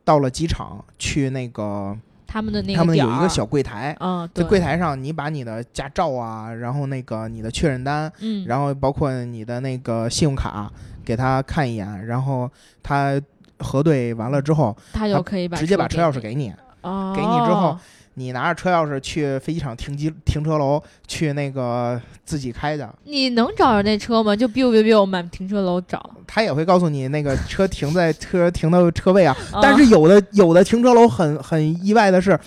[0.04, 1.96] 到了机场去那个
[2.32, 8.46] 他们的那个他们有一个小柜台，嗯在柜台上你把你的驾照啊，然后那个你的确认单，嗯。
[8.46, 10.70] 然后包括你的那个信用卡
[11.04, 12.48] 给他看一眼，然后
[12.84, 13.20] 他
[13.58, 16.54] 核对完了之后，他就可以把直接把车钥匙给你。
[16.82, 17.12] 哦。
[17.16, 17.76] 给你之后
[18.14, 24.34] 你拿着车钥匙去飞机场停机停车楼去那个自己开的，你能找着那车吗？
[24.34, 29.36] 就 biu biu biu 满停车楼找，他也会告诉你那个车停在车停的车位啊。
[29.54, 32.38] 嗯但是有的有的停车楼很很意外的是，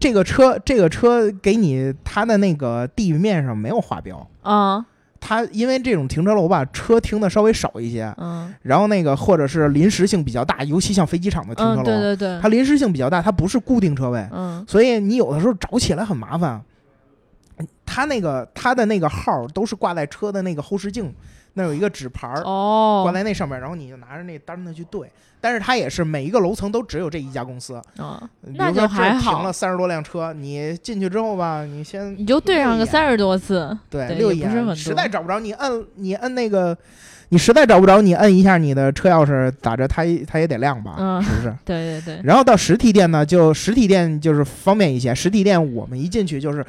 [0.00, 4.84] 这个车这个车给你它的那个地面上没有画标，啊
[5.20, 8.54] 它因为这种停车楼吧，车停的稍微少一些，嗯。
[8.62, 14.64] 然后那个或者是临时性比较大，尤其像飞机场的停车嗯，楼，对对对，它临时性比较大，它不是固定车位，嗯。
[14.66, 16.62] 所以你有的时候找起来很麻烦。
[17.84, 21.12] 它那个它的那个号儿都是挂在车的那个后视镜，
[21.54, 25.10] 那有一个纸牌儿挂哦在那上面，然后你就拿着那单子去对。
[25.40, 36.76] 但是它也是每一个楼层都只有这一家公司，啊，那就比如说这儿停了三十多辆车，你进去之后吧，你先你就对上个三十多次，对六眼，实在找不着你摁你摁那个，
[37.28, 41.22] 你实在找不着你摁一下你的车钥匙咋着，它也它也得亮吧，嗯。
[41.22, 41.54] 是不是？
[41.64, 45.14] 对对对，然后到实体店呢，就实体店就是方便一些。
[45.14, 46.66] 实体店我们一进去就是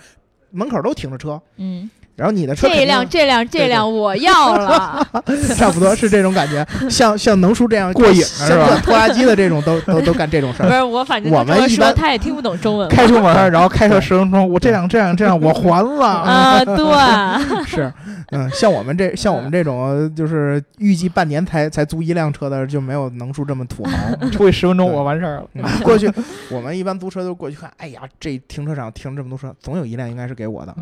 [0.51, 1.89] 门口都停着车，嗯，
[2.19, 5.07] 然后你的车这辆这辆这辆我要了，
[5.55, 8.77] 差不多是这种感觉，像像能叔这样过瘾是吧？
[8.83, 10.67] 拖拉机的这种都都都干这种事儿。
[10.67, 10.77] 不儿。
[10.77, 16.05] 是我反正我们一般他也听不懂中文，开出门，然后开车十分钟，我这辆这辆这辆，我还了。
[16.05, 16.83] 啊，对，
[17.65, 17.91] 是，
[18.31, 24.29] 嗯，像我们这像我们这种就是预计半年才才租一辆车的，就没有能叔这么土豪。
[24.31, 25.43] 出去十分钟，我完事儿了。
[25.53, 26.11] 嗯过去
[26.49, 30.75] 我们一般租车都过去看，哎呀，这停车场停这么多车，总有一辆应该是给我的，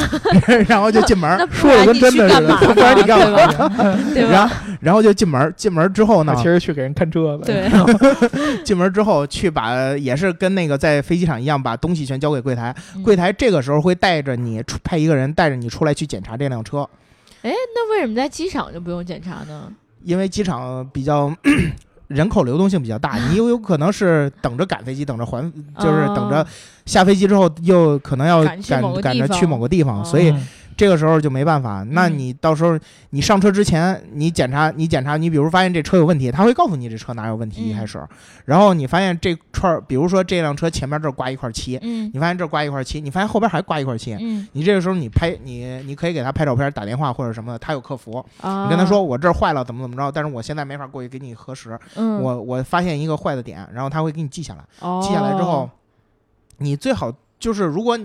[0.68, 2.56] 然后就进门儿说的跟真的似的？
[2.74, 3.38] 不然你干嘛
[4.30, 4.56] 然后？
[4.80, 7.44] 然后就进门儿，进门儿之后呢其，实去给人看车的。
[7.44, 12.74] 对，进门之后去把也是跟那个在飞机场一样，把东西全交给柜台。
[12.94, 16.86] 嗯柜台这个时候会带着你派一个人带着你出来去检查这辆车，
[17.42, 19.72] 那为什么在机场就不用检查呢？
[20.02, 21.34] 因为机场比较
[22.08, 25.42] 人口流动性比较大，你有有可能是等着赶飞机，等着还
[25.78, 26.46] 就是等着哦
[26.86, 30.04] 下飞机之后又可能要赶赶赶着去某个地方，哦。
[30.04, 31.82] 所以嗯这个时候就没办法。
[31.90, 32.18] 那嗯。
[32.18, 32.78] 你到时候
[33.10, 38.02] 你上车之前，你检查你检查，你比如发现这车有问题，他会告诉你这车哪有问题，嗯一开始，
[38.46, 42.10] 然后你发现这串儿，比如说这辆车前面这儿挂一块漆，嗯。
[42.14, 44.48] 你发现这儿挂一块漆，你发现后边还刮一块漆，嗯。
[44.52, 55.68] 你这个时候你拍你你可以给他拍照片、打电话或者什么的，他有客服，啊，你跟他说我这儿坏了怎么怎么着，但是我现在没法过去给你核实，嗯，我我发现一个坏的点，然后他会给你记下来，哦记下来之后，
[56.60, 57.98] 你最好就是如果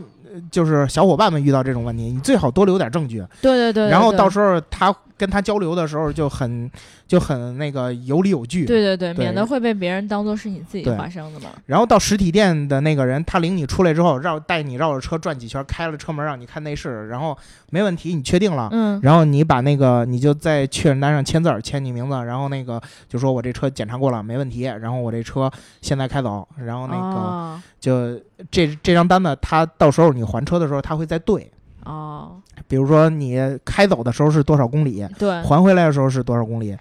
[0.52, 6.69] 就是小伙伴们遇到这种问题，你最好多留点证据，对对对，然后到时候他跟他交流的时候就很
[7.08, 8.65] 就很那个有理有据。
[8.65, 9.25] 对对对，对。
[9.25, 10.97] 免得会被别人当做是你自己对。
[10.97, 11.49] 发生的嘛。
[11.65, 17.38] 然后到实体店的那个人，他领你出来之后，绕带你绕着车转几圈，开了车门让你看内饰，然后
[17.69, 18.69] 没问题，你确定了。
[18.71, 18.99] 嗯。
[19.01, 25.51] 然后你把那个，你就在确认单上签字儿，签你名字，然后那个就说我这车检查过了，没问题，然后我这车
[25.82, 27.62] 现在开走，然后那个哦。
[27.80, 31.51] 就这这张单子，他到时候你还车的时候他会再对，
[31.84, 36.76] 哦，比如说你开走的时候是多少公里，对，还回来的时候是多少公里。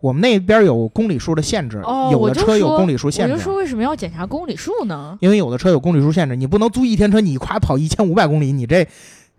[0.00, 5.18] 我们那边有公里数的限制，哦有的车有公里数限制，就说为什么要检查公里数呢？
[5.20, 8.88] 因为有的车有公里数限制，你不能租一天车，你夸跑一千五百公里，你这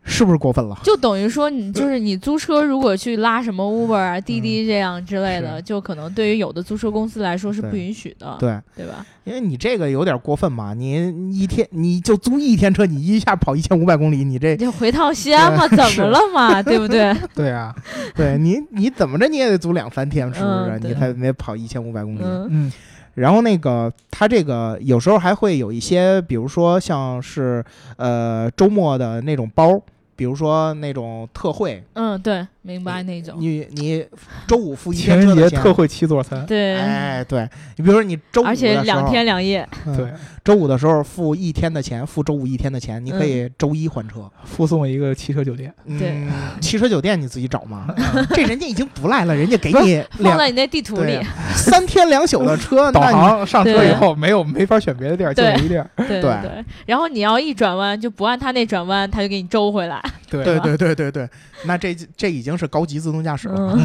[0.04, 0.78] 是不是过分了？
[0.84, 9.06] 就等于说你就是你租车，如果去拉什么 Uber 啊、滴滴这样之类的，嗯就可能对于有的租车公司来说是不允许的，对，对吧？
[9.24, 17.16] 因为你这个有点过分嘛，你一天你就租一天车，你一下跑一千五百公里，你这你就回趟西安嘛， 怎么了嘛， 对不对？
[17.36, 17.74] 对啊，
[18.16, 20.72] 对你你怎么着你也得租两三天，是不是？
[20.72, 22.22] 嗯你才得跑一千五百公里。
[22.24, 22.72] 嗯嗯，
[23.14, 27.64] 然后那个他这个有时候还会有一些，比如说像是
[27.98, 29.80] 呃周末的那种包，
[30.22, 33.36] 比如说那种特惠，嗯，对，明白那种。
[33.40, 34.06] 你你
[34.48, 37.48] 周五付一情人天车的钱，节特惠七座餐，对，哎，对
[37.78, 39.68] 你比如说你周五而且的时候两天两夜。
[39.86, 40.08] 嗯对，
[40.44, 44.30] 周五的时候付一天的钱，付周五一天的钱，你可以周一还车。
[44.44, 45.74] 附送一个汽车酒店。
[46.00, 47.88] 对嗯，汽车酒店你自己找嘛，
[48.32, 51.20] 这人家已经不赖了，人家给你放在你那地图里，
[51.56, 55.90] 三天两宿的车， 导航上车以后没有没法选别的地儿，就对这一地儿。
[55.98, 56.66] 对对对。
[56.86, 60.02] 然后你要一转弯，就不按他那转弯，他就给你周回来。
[60.30, 61.30] 对对对对对对，
[61.66, 63.78] 那这这已经是高级自动驾驶了，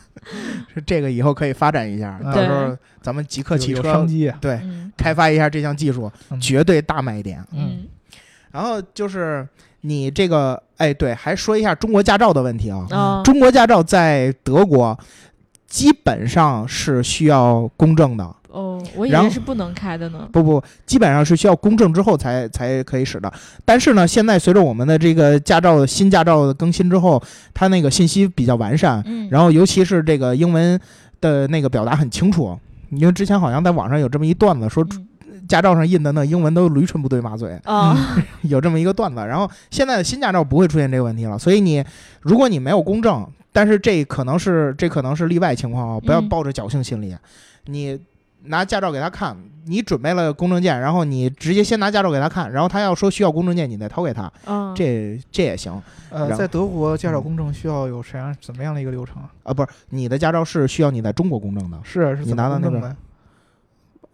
[0.72, 2.32] 是这个以后可以发展一下，嗯。
[2.32, 4.28] 到时候咱们极客汽车商机。
[4.28, 4.38] 啊。
[4.40, 4.92] 对嗯。
[4.96, 6.40] 开发一下这项技术，嗯。
[6.40, 7.44] 绝对大卖点。
[7.52, 7.86] 嗯。
[8.50, 9.46] 然后就是
[9.80, 12.86] 你这个，哎，对，还说一下中国驾照的问题啊。
[12.90, 14.98] 啊，中国驾照在德国
[15.66, 20.28] 基本上是需要公证的，哦，我以为是不能开的呢。
[20.30, 23.32] 不不，基本上是需要公证之后才才可以使的。
[23.64, 27.22] 但是呢，现在随着我们的这个驾照的新驾照的更新之后，
[27.54, 30.78] 它那个信息比较完善，嗯，然后尤其是这个英文
[31.20, 32.58] 的那个表达很清楚。
[32.90, 34.86] 因为之前好像在网上有这么一段子，说
[35.26, 37.96] 嗯驾照上印的那英文都驴唇不对马嘴，啊，
[38.42, 39.16] 有这么一个段子。
[39.26, 41.82] 然后现在的新驾照不会出现这个问题了，所以你
[42.20, 47.16] 如果你没有公证，但是这可能是这可能是例外情况啊，不要嗯抱着侥幸心理。
[47.64, 47.98] 你
[48.44, 49.36] 拿驾照给他看，
[49.66, 55.80] 你准备了公证件，然后你直接先拿驾照给他看，然后他要说需要公证件，你再掏给他，嗯，这这也行
[56.10, 59.30] 呃，在德国驾照公证需要有什样怎么样的一个流程啊？
[59.44, 59.54] 啊。
[59.54, 62.96] 不是你的驾照是需要你在中国公证的，你是是怎么拿到那个公证的？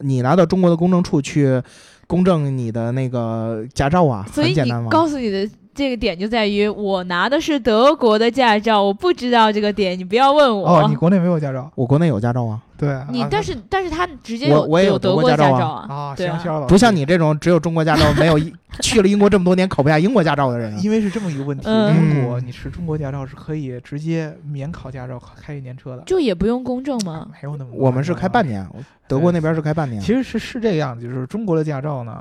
[0.01, 1.61] 你拿到中国的公证处去
[2.07, 4.89] 公证你的那个驾照啊，所以你很简单嘛。
[4.91, 5.49] 告诉你的
[5.79, 10.69] 这个点就在于，我拿的是德国的驾照，我不知道这个点，你不要问我。
[10.69, 11.71] 哦，你国内没有驾照？
[11.77, 18.53] 我国内有驾照啊，对啊，你啊但是但是他直接有我我也有德德国国驾照啊照啊，行，肖老不像你这种只有中国驾照没有一
[18.83, 20.81] 去了英国这么多年考不下英国驾照的人啊。
[20.83, 27.29] 因为是这么一个问题，嗯英国你持中国驾照是可以直接免考驾照开一年车的，就也不用公证吗？
[27.41, 28.69] 没有那么我们是开半年。
[29.07, 30.03] 德国那边是开半年。
[30.03, 32.13] 其实是是这个样子，就是中国的驾照呢，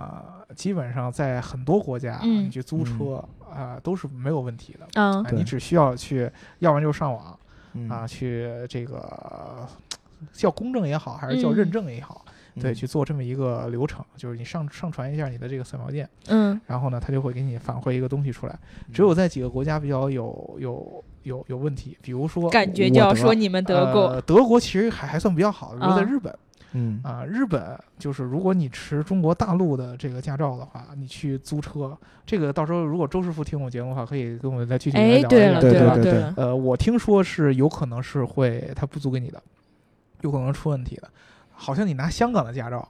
[0.55, 4.87] 基本上在很多国家，嗯你去租车啊、都是没有问题的。
[4.93, 5.23] 嗯。
[5.23, 6.29] 啊，你只需要去，
[6.59, 7.37] 要不然就是上网
[7.73, 7.89] 嗯。
[7.89, 9.67] 啊，去这个
[10.31, 11.55] 叫公证也好，还是叫嗯。
[11.55, 12.25] 认证也好，
[12.59, 12.73] 对，嗯。
[12.73, 16.59] 去做这么一个流程，就是你上上传一下你的这个扫描件，嗯。
[16.65, 18.59] 然后呢，他就会给你返回一个东西出来。
[18.87, 18.93] 嗯。
[18.93, 26.33] 只有在几个国家比较有有有有问题，比如说感觉就要说你们德国，呃，德国其实还还算比较好的，比如在啊日本
[26.73, 35.29] 嗯啊、日本就是如果你持中国大陆的这个驾照的话，你去租车，这个到时候如果周师傅听我节目的话，可以跟我再具体来哎，聊一聊，
[35.61, 36.03] 对了对？
[36.03, 39.41] 对对了，呃，我听说是有可能是会他不租给你的，
[40.21, 41.09] 有可能出问题的，
[41.51, 42.87] 好像你拿香港的驾照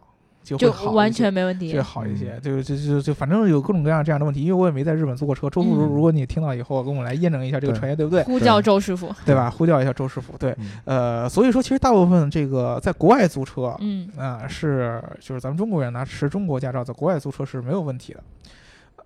[0.56, 1.82] 就会就完全没问题这。
[1.82, 5.50] 好一些，就就就就反正有各种各样这样的问题，因为我也没在日本租过车。
[5.50, 8.24] 周叔，嗯如果你听到以后，跟我来验证一下这个传言对不对？
[8.24, 9.50] 呼叫周师傅，对吧？
[9.50, 10.38] 呼叫一下周师傅。
[10.38, 18.24] 对，嗯呃，所以说其实大部分这个在国外租车，嗯啊、是就是咱们中国人拿持中国驾照在国外租车是没有问题的，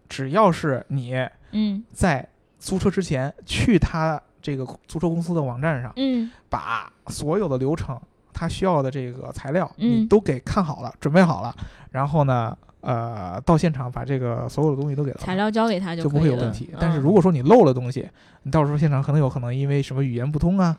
[0.10, 1.16] 只要是你
[1.52, 2.28] 嗯在
[2.60, 8.00] 租车之前去他这个租车公司的网站上，嗯把所有的流程，
[8.34, 11.56] 他需要的这个材料，嗯你都给看好了，准备好了，
[11.92, 16.70] 然后呢，呃，到现场把这个所有的东西都给他材料交给他就不会有问题。
[16.72, 18.08] 嗯但是如果说你漏了东西，
[18.44, 20.76] 你到时候现场可能有可能因为什么语言不通啊，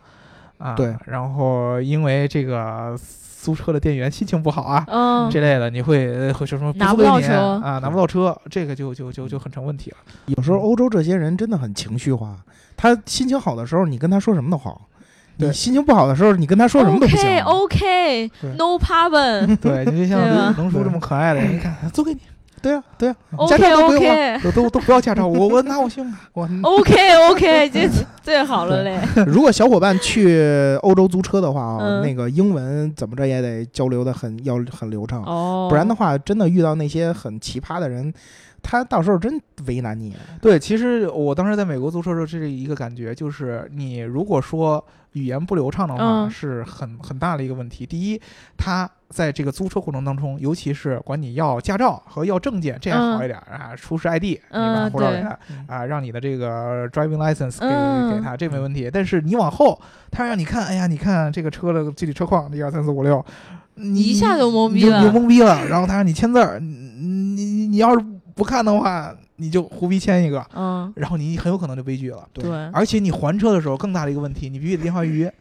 [0.59, 2.96] 啊，对，然后因为这个
[3.40, 4.84] 租车的店员心情不好啊。
[4.88, 9.96] 嗯这类的你会呃会说什么拿不租给你到车啊，拿不到车，这个就就就就很成问题了。
[10.26, 12.36] 有时候欧洲这些人真的很情绪化，
[12.76, 14.88] 他心情好的时候，你跟他说什么都好；
[15.37, 17.41] 你心情不好的时候，你跟他说什么都不行。
[17.43, 20.55] OK OK，No problem 对，你 就像对吧？
[20.57, 22.20] 能叔这么可爱的，你看租给你，
[22.61, 23.16] 对啊，对啊，
[23.49, 27.89] 驾照都不用都都都不要驾照，我我拿我信用卡，我 OK OK 这
[28.22, 28.97] 最好了嘞。
[29.26, 30.39] 如果小伙伴去
[30.83, 32.03] 欧洲租车的话啊，嗯。
[32.03, 38.12] 那个英文怎么着也得交流的很要很流畅，哦，不然的话，真的遇到那些很奇葩的人，
[38.62, 40.14] 他到时候真为难你。
[40.40, 44.82] 对，其实我当时在美国租车的时候，这是一个感觉，就是你如果说
[45.12, 47.84] 语言不流畅的话，嗯是很很大的一个问题。
[47.84, 48.20] 第一，
[48.56, 58.88] 他在这个租车过程当中，尤其是管你要驾照和要证件，这样好一点、啊，出示 ID，嗯你把护照给对他啊，让你的这个 driving license 给、嗯给他，这没问题。
[58.90, 59.78] 但是你往后，
[60.10, 63.22] 他让你看，哎呀，你看这个车的具体车况，一二三四五六，
[63.74, 65.66] 你一下就懵逼了你就懵逼了。
[65.66, 68.02] 然后他让你签字你你你要是
[68.35, 70.45] 不看的话，你就胡逼签一个。
[70.55, 72.26] 嗯然后你很有可能就悲剧了。
[72.33, 75.33] 对而且你还车的时候更大的一个问题，你必须得电话预约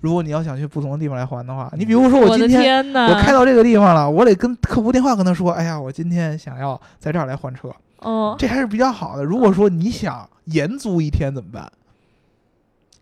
[0.00, 7.70] 如果你要想去不同的地方来还的话，你比如说我今天我开到这个地方了，我得跟客服电话跟他说，哎呀，我今天想要在这儿来还车，
[8.00, 9.24] 哦，这还是比较好的。
[9.24, 11.70] 如果说你想延租一天怎么办？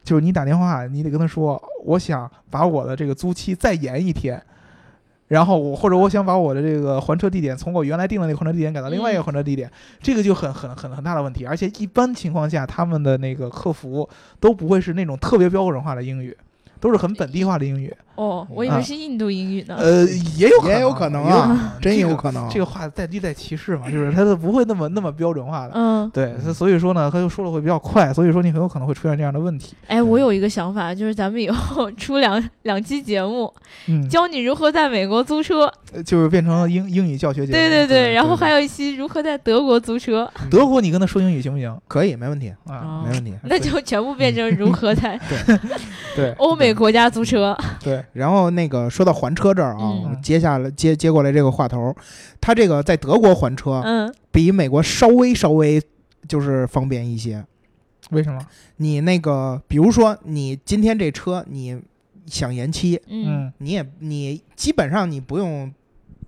[0.05, 4.41] 就是你打电话，你得跟他说，我想把我的这个租期再延一天，
[5.35, 9.69] 然后我或者我想把我的这个还车地点从我原来定的那个还车地点改到另外一个还车地点，
[10.01, 11.45] 这个就很很很很大的问题。
[11.45, 14.09] 而且一般情况下，他们的那个客服
[14.39, 16.37] 都不会是那种特别标准化的英语，
[16.79, 17.93] 都是很本地化的英语。
[18.17, 19.77] 哦，我以为是印度英语呢。
[19.79, 20.05] 呃，
[20.37, 22.49] 也有可能也有可能啊，真有可能。
[22.49, 25.73] 这个话带地带歧视嘛，就是它都不会那么那么标准化的。
[25.75, 29.75] 嗯，对，所以说呢，他就说的会比较快，所以说你很有可能会出现这样的问题。
[29.87, 33.53] 哎，我有一个想法，就是咱们以后 出两两期节目，
[33.89, 35.71] 嗯，教你如何在美国租车。
[35.93, 37.53] 呃就是变成英英语教学节目。
[37.53, 42.83] 对对对，然后还有有一期如何在德国租车，德国，你跟他说英语行不行可以，没问题，啊？
[42.85, 43.35] 哦没问题。
[43.43, 45.19] 那就全部变成如何在
[46.15, 47.57] 对欧美国家租车。
[47.83, 51.95] 对，然后那个说到还车这儿啊，接下来接接过来这个话头，
[52.41, 55.83] 他这个在德国还车嗯比美国稍微稍微
[56.29, 57.45] 就是方便一些。
[58.11, 58.41] 为什么？
[58.77, 61.81] 你那个，比如说你今天这车你
[62.27, 65.73] 想延期，嗯嗯你也你基本上你不用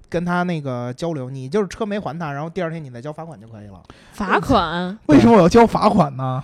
[0.08, 3.82] 跟他那个交流，你就是车没还他，然后第二天你再交罚款就可以了。
[4.12, 4.98] 罚款。
[5.06, 6.42] 为什么我要交罚款呢？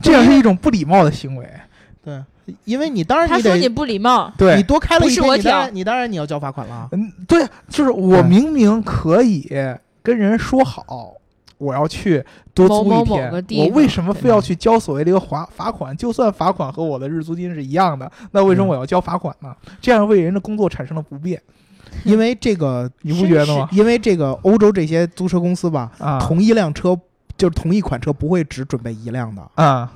[0.00, 1.46] 这样是一种不礼貌的行为。
[2.02, 2.24] 对，
[2.64, 6.88] 因为你当然他说你不礼貌，对你，多开了一天，不是我你当然挑你当然你要交罚款了。
[6.92, 9.50] 嗯，对，就是我明明可以
[10.02, 11.14] 跟人说好。
[11.58, 12.24] 我要去
[12.54, 15.94] 多租一天，某个地我为什么非要去交所谓的一个罚罚款？
[15.94, 19.54] 就算罚款和我的日租金是一样的，那为什么我要交罚款呢？
[19.78, 21.38] 这样为人的工作产生了不便，
[22.02, 23.68] 因为这个， 你不觉得吗？
[23.72, 26.98] 因为这个欧洲这些租车公司吧，啊同一辆车
[27.36, 29.92] 就是同一款车不会只准备一辆的，啊，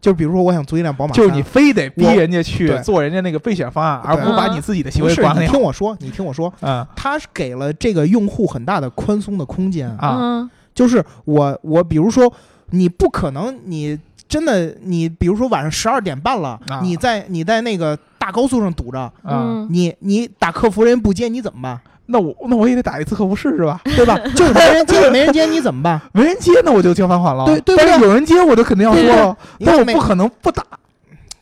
[0.00, 5.40] 就比如说我想租一辆宝马，就是你非得逼人家去做人家那个备选方案，而对不把你自己的行为管理。
[5.40, 10.16] 你听我说，你听我说，啊他是给了这个用户很大的宽松的空间，啊。
[10.20, 12.32] 嗯就是我我比如说
[12.70, 13.98] 你不可能你。
[14.30, 16.80] 真的，你比如说晚上十二点半了，啊。
[16.84, 19.12] 你在你在那个大高速上堵着，
[19.70, 21.80] 你你打客服人不接你怎么办？
[22.10, 23.80] 那我那我也得打一次客服试试吧？
[23.96, 24.18] 对吧？
[24.36, 26.00] 就是没人 接，没人接你怎么办？
[26.12, 27.44] 没人接，那我就交罚款了。
[27.46, 30.64] 对对不但是对有人接，我就肯定要说了，你看没但我不可能不打。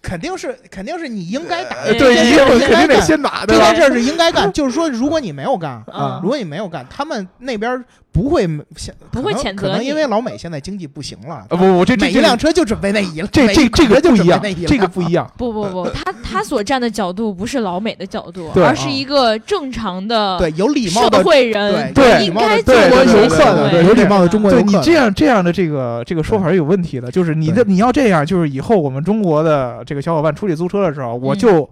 [0.01, 3.77] 肯定是肯定是你应该打，呃对，你肯定得先打，对吧这件？
[3.77, 4.51] 事儿是应该干。
[4.53, 7.85] 就是说，如果你没有干，嗯如果你没有干，他们那边
[8.19, 15.31] 不会现不会谴责可能因为老美现在经济不行了，啊不不，这这每一辆车就准备那一辆，这这这个就不一样这个不一样。
[15.37, 24.73] 不不不，他他所站的角度不是老美的角度，而是一个正常的对有礼貌的社会人对应该做对的有礼貌的中国游对你。
[24.83, 31.71] 这样这样的这个这个说法是有问题的，就是你的你要这样，就是以后我们中国的这个小伙伴出去租车的时候，我嗯就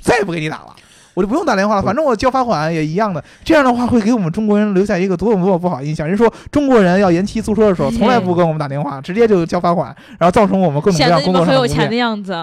[0.00, 0.76] 再也不给你打了。
[1.16, 3.24] 我就不用打电话了，反正我交罚款也一样的。
[3.42, 6.06] 这样的话会给我们中国人留下一个多么多么不好印象。
[6.06, 12.34] 人说中国人要延期租车的时候，从来不跟我们打电话，直接就交罚款，然后造成我们各种各样工作们很有钱的样子。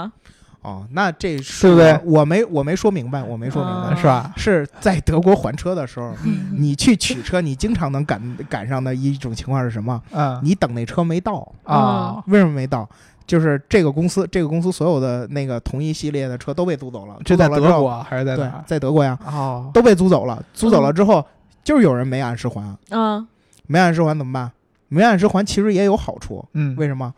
[0.63, 4.31] 哦，那这是对不对我我没我没说明白，我没说明啊白，是吧？
[4.37, 8.19] 是在德国还车的时候，嗯你去取车，你经常能赶
[8.49, 10.01] 赶上的一种情况是什么？
[10.13, 12.89] 嗯你等那车没到，啊，为什么没到？
[13.25, 17.17] 就是这个公司，这个公司所有的那个同一系列的车都被租走了。
[17.23, 18.63] 这在德国啊还是在对哪，？
[18.67, 20.43] 在德国呀，哦，都被租走了。
[20.53, 21.25] 租走了之后，
[21.63, 23.25] 就是有人没按时还，嗯
[23.67, 24.51] 没按时还怎么办？
[24.89, 27.13] 没按时还其实也有好处，嗯，为什么？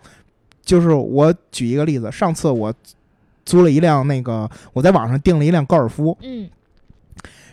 [0.63, 2.73] 就是我举一个例子，上次我
[3.45, 6.49] 租了一辆那个，我在网上订了一辆高尔夫，嗯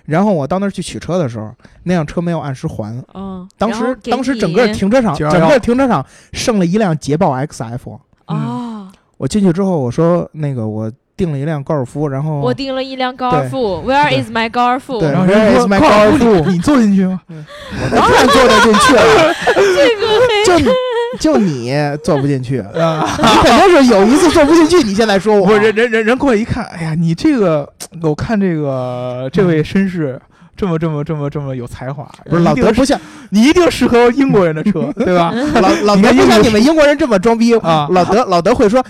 [0.04, 2.92] 然后我到那儿去取车的时候，那辆车没有按时还。
[3.14, 7.98] 嗯，当时当时整个停车场，整个停车场剩了一辆捷豹 XF。
[8.26, 14.98] 哦，我进去之后，我说那个我订了一辆高尔夫，然后我订了一辆高尔夫，Where is my 高尔夫？
[14.98, 17.20] 对然后 Where is my 高尔夫你坐进去吗？
[17.28, 19.34] 我当然坐得进去了，
[20.44, 20.70] 这个
[21.18, 24.82] 就就你坐不进去，啊， 你肯定是有一次坐不进去。
[24.82, 25.58] 你现在说我。
[25.58, 27.70] 人人人人过来一看，哎呀，你这个，
[28.02, 30.18] 我看这个这位绅士
[30.56, 33.00] 这么这么这么这么有才华，不是老德不像
[33.30, 35.32] 你一定适合英国人的车， 对吧？
[35.54, 38.84] 老 老德不像你们英国人这么装逼啊老德老德会说，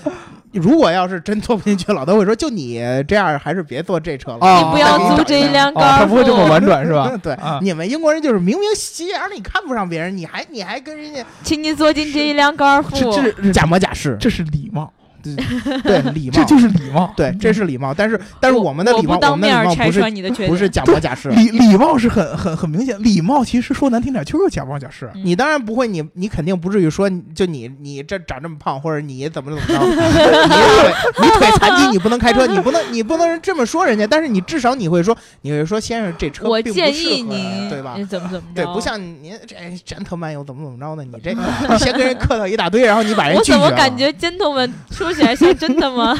[0.53, 4.39] 如果要是真坐不进去，老德会说，就你这样，还是别坐这车了。
[4.41, 5.99] 啊你不要租这一辆高尔夫。
[6.01, 7.11] 他不会这么婉转是吧？
[7.23, 12.91] 对啊，你们英国人就是明明斜眼儿你看不上别人，你还你还跟人家请你坐进这一辆高尔夫。
[12.91, 14.17] 这是假模假式。
[14.21, 14.93] 这是礼貌，
[15.23, 17.13] 对礼貌，这就是礼貌。
[17.17, 17.95] 对，这是礼貌。
[17.95, 21.29] 但是但是我们的礼貌，我们的礼貌不是你的缺点，不是假模假式。
[21.31, 25.11] 礼礼貌是很很很明显，礼貌其实说难听点就是假模假式。
[25.15, 38.05] 你当然不会，你你肯定不至于说，就你你这长这么胖，或者你怎么怎么着，你腿你腿残疾，你不能开车，你不能你不能这么说人家，但是你至少你会说，你会说先生这车我并不建议你，对吧你？
[38.05, 43.65] 怎么怎么着对，不像您这尖头曼又怎么怎么着的，你这你先跟人客套一大堆，然后你把人拒绝了。
[43.65, 46.17] 怎么感觉 gentleman 说起来像真的吗？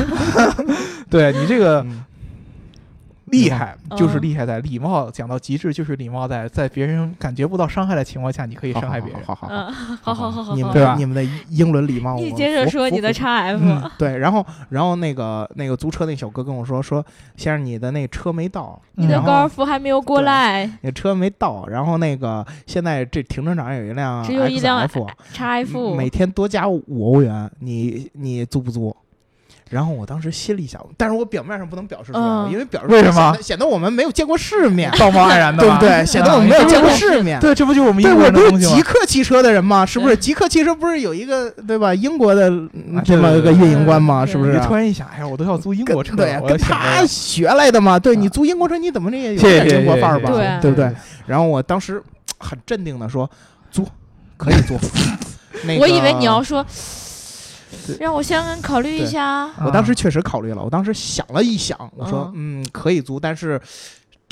[1.11, 2.05] 对你这个嗯
[3.33, 9.23] 厉害，嗯就是厉害在礼貌讲到极致，就是礼貌在在别人感觉不到伤害的情况下，你可以伤害别人。
[9.25, 17.05] 好好好好你们对吧的你们的英伦礼貌，我你接着说你的服服 x F，嗯对，然后然后那个那个租车那小哥跟我说说，
[17.37, 20.71] 先生你的那车没到，你的高尔夫还没有过来。
[20.83, 28.95] 你车没到，然后那个现在这停车场有一辆只有一辆 XF，x F，每天多加五欧元，你你租不租？
[29.73, 36.05] 然后我当时心里想，但是我表面上不能表示出来，嗯因为表示出来为什么显得显得我们没有见过世面， 道貌岸然的嘛，对不对？
[36.05, 37.41] 显得我们没有见过世面。
[37.41, 38.75] 对，这不就是我们对，英国我不是人的东西吗？
[38.77, 39.87] 极客汽车的人吗？
[39.87, 40.15] 是不是？
[40.15, 41.95] 对极客汽车不是有一个对吧？
[41.95, 42.51] 英国的
[43.03, 44.27] 这么一个对对对运营官吗？
[44.27, 44.61] 对是不是啊？
[44.61, 47.99] 你突然一想，哎呀，我都要租英国车，对，我要跟想他学来的嘛。
[47.99, 50.31] 对啊你租英国车，你怎么着也有谢谢点英国范儿吧？
[50.31, 50.95] 谢谢对不对对？
[51.27, 52.03] 然后我当时
[52.39, 53.29] 很镇定的说
[53.73, 53.87] ：“租，
[54.37, 54.79] 可以租。
[55.65, 56.69] 那个”我以为你要说对，
[57.99, 59.51] 让我先考虑一下。
[59.65, 62.63] 我当时确实考虑了，我当时想了一想，我说嗯。
[62.63, 63.61] 嗯可以租，但是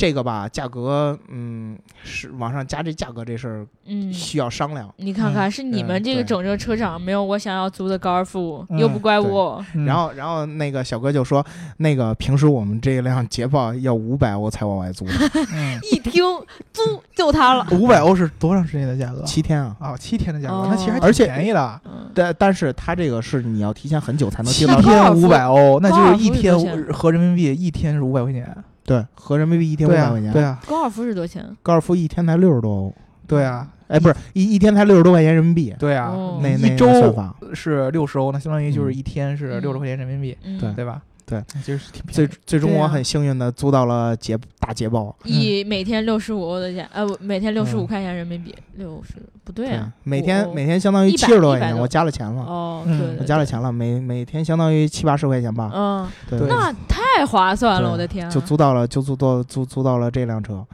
[0.00, 4.88] 这个吧价格嗯是往上加这价格这事儿嗯，需要商量。
[4.96, 9.62] 你看看，是你们这个整个车厂没有我想要租的高尔夫，嗯又不怪我。
[9.74, 11.44] 嗯然后然后那个小哥就说，
[11.76, 15.04] 那个平时我们这辆捷豹要五百欧才往外租
[15.92, 16.24] 一听
[16.72, 16.80] 租
[17.14, 19.22] 就它了， 五百欧是多长时间的价格？
[19.24, 19.76] 七天啊。
[19.78, 21.80] 啊，七天的价格哦，那其实还而且挺便宜的。
[21.84, 26.56] 嗯，但但是它这个是你要提前很久才能七订到七天五百欧，那就是一天
[26.90, 28.56] 合人民币一天是五百块钱。
[28.90, 31.48] 对，合人民币一天五百块钱。，对啊，高尔夫是多钱？
[31.62, 35.72] 高尔夫一天才六十多欧，对啊，哎，不是一一天才六十多块钱人民币。
[35.78, 37.36] 对啊哦，那那一周那算法。
[37.54, 38.94] 是六十欧，那相当于就是嗯。
[38.94, 39.62] 一天是嗯。
[39.62, 40.72] 六十块钱人民币，嗯，对。
[40.72, 41.00] 对吧？
[41.24, 42.28] 对，就是挺便最宜。
[42.44, 45.14] 最终我很幸运的租到了捷大捷豹。
[45.22, 49.14] 以每天六十五欧的价，呃，不每天六十五嗯块钱人民币，六十
[49.44, 52.98] 不对啊，每天每天相当于七十多块钱，我加了钱了，哦，嗯。
[52.98, 55.70] 对对，我加了，钱了，每每天相当于七八十块钱吧。
[55.72, 60.64] 嗯，对，对那太划算了，我的天啊，就租到了，就租到租租到了这辆车。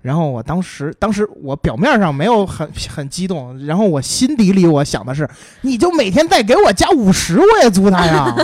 [0.00, 5.28] 然后我当时，当时我表面上没有很很激动，然后我心底里我想的是，
[5.62, 8.34] 你就每天再给我加五十，我也租它呀。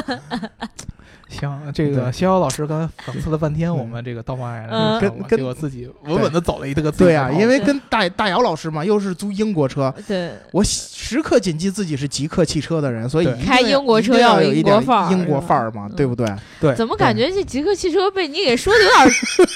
[1.39, 15.97] 行，这个逍遥老师刚才讽刺了半天我们这个道貌岸然嗯，跟跟结果自己稳稳的走了一个对啊、因为跟大大姚老师嘛，又是租英国车，对，我时刻谨记自己是极客汽车的人，所以开英国车要要有有一点英国范儿英国范嘛，嗯。
[15.97, 16.26] 对不对？
[16.61, 17.14] 对，怎么感。
[17.14, 19.07] 觉这极客汽车被你给说的有点儿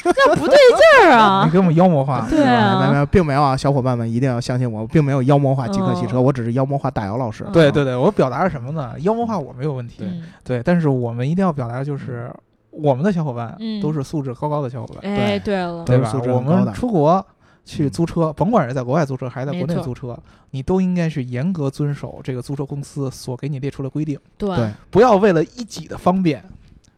[0.05, 1.51] 有点不对劲儿啊你啊？
[1.53, 7.45] 给我们妖魔化， 对啊没有没有，并没有啊，小伙伴们一定要相信我，并没有妖魔化极客汽车，哦我只是妖魔化大姚老师。
[7.45, 7.53] 嗯。
[7.53, 8.93] 对对对，我表达是什么呢？
[9.01, 12.33] 妖魔化我没有问题，嗯，对，但是我们一定要表达的就是
[12.71, 13.81] 我们的小伙伴嗯。
[13.81, 15.57] 都是素质高高的小伙伴，哎，对。
[15.57, 16.13] 了，对吧？
[16.27, 17.25] 我们出国
[17.65, 20.19] 去租车，甭管是在国外租车还是在国内租车，
[20.53, 24.57] 你都应该是严格遵守这个租车公司所给你列出的规定，对。
[24.57, 24.73] 对。
[24.91, 26.43] 不要为了一己的方便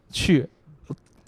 [0.09, 0.47] 去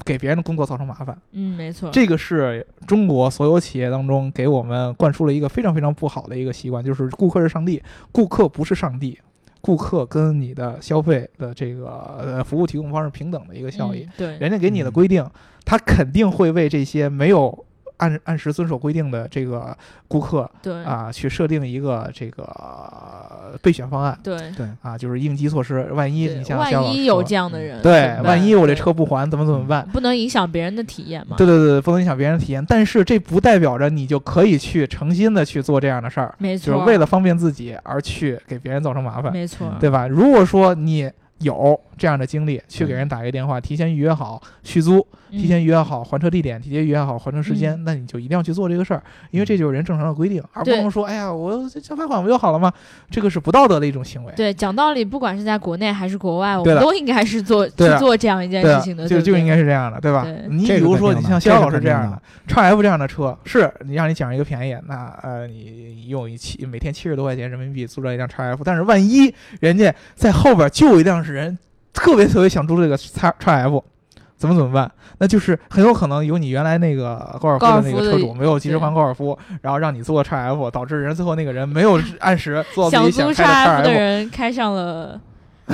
[0.05, 1.17] 给别人的工作造成麻烦。
[1.31, 7.81] 嗯，没错，这个是中国所有企业当中给我们灌输了一个非常非常不好的一个习惯，就是顾客是上帝，
[8.11, 9.17] 顾客不是上帝，
[9.65, 11.87] 顾客跟你的消费的这个
[12.19, 14.03] 呃服务提供方是平等的一个效益。
[14.03, 15.25] 嗯对，人家给你的规定，
[15.63, 17.65] 他肯定会为这些没有
[17.97, 19.75] 按按时遵守规定的这个
[20.07, 25.83] 顾客对啊，去设定一个这个呃备选方案对，对啊，就是应急措施。
[25.93, 29.87] 万一你像万一有这样的人，对万一我这车不还，怎么怎么办？
[29.93, 31.35] 不能影响别人的体验嘛？
[31.37, 32.65] 对对对，不能影响别人的体验。
[32.67, 40.07] 但是这不代表着你就可以去诚心的去做这样的事儿，没错，就是为了方便自己而去给别人造成麻烦，没错，对吧？
[40.07, 45.05] 如果说你有这样的经历，去给人打一个电话，提前预约好续租，嗯
[45.39, 52.71] 提前预约好还车地点，提前预约好还车时间，那你就一定要去做这个事儿，因为这就是人正常的规定，而不能说，哎呀，我这交罚款不就好了吗？
[53.09, 54.33] 这个是不道德的一种行为。
[54.35, 60.25] 对，讲道理，不管是在国内还是国外，我们都应该是做去做这样一件事情的，对就就应该是这样的，对吧？
[60.49, 71.57] 你比如说，你像肖老师这样的，叉 F 这样的车，是你让你讲一个便宜，那呃，你用一七每天七十多块钱人民币租着一辆叉 F，但是万一人家在后边就有一辆是人
[71.91, 73.83] 特别特别想租这个叉叉 F，
[74.43, 74.91] 怎么怎么办？
[75.19, 85.17] 那就是很有可能有你原来那个高尔夫的的那个车主没有及时还高尔夫，然后让你租了叉 F，导致人最后那个人没有按时做自己想租开的叉 F 的人开上了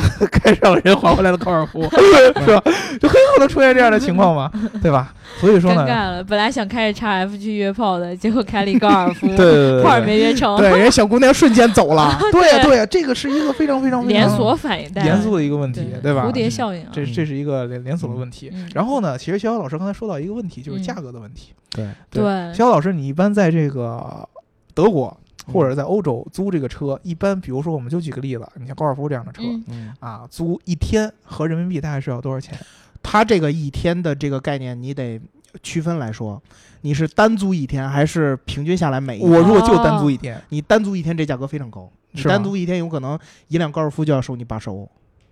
[0.31, 2.61] 开上人还回来的高尔夫， 是吧？
[2.99, 5.13] 就很可能出现这样的情况嘛，对吧？
[5.39, 12.17] 所以说呢，尴尬了，本来想开着 x F 去约炮的，结果开了一高尔夫，对对对炮儿没约成，对，人家小姑娘瞬间走了。
[12.31, 16.25] 对呀对呀，这个是一个非常非常连锁反应带严肃的一个问题，对吧？
[16.25, 18.49] 蝴蝶效应啊，这这是一个连连锁的问题。
[18.53, 21.53] 嗯然后呢，其实逍遥老师刚才说到一个问题，就是嗯价格的问题。
[21.71, 22.23] 对，对，
[22.53, 24.27] 逍遥老师，你一般在这个
[24.73, 25.15] 德国
[25.51, 29.41] 或者在欧洲租这个车，一般比如说我们就举个例子，你像高尔夫这样的车、
[29.99, 32.57] 啊，租一天合人民币大概是要多少钱？
[33.01, 35.19] 它这个一天的这个概念，你得
[35.63, 36.41] 区分来说，
[36.81, 39.31] 你是单租一天还是平均下来每一天？
[39.31, 44.89] 我如果就单租一天，你单租一天这价格非常高，你单租一天有可能一辆高尔夫就要收你八十欧。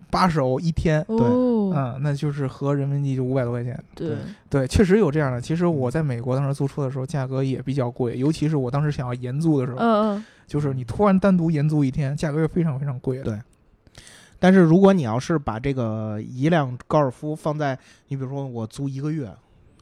[0.09, 3.77] 八十欧一天，对，嗯，那就是合人民币就五百多块钱。
[3.93, 4.15] 对，
[4.49, 5.41] 对，确实有这样的。
[5.41, 13.23] 其实我在美国当时租车的时候，价格也比较贵，尤其是我当时想要延租的时候，嗯嗯，就是你突然单独延租一天，价格是非常非常贵的。
[13.23, 13.39] 对。
[14.39, 17.77] 但是如果你要是把这个一辆高尔夫放在
[18.07, 19.29] 你比如说我租一个月，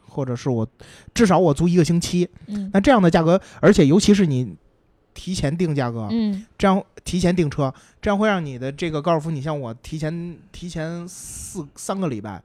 [0.07, 0.65] 或者是我
[1.13, 2.69] 至少我租一个星期，嗯。
[2.73, 4.55] 那这样的价格，而且尤其是你
[5.15, 12.39] 提前定价格，嗯这样提前订车，这样会让你的这个高尔夫，你像我提前提前四三个礼拜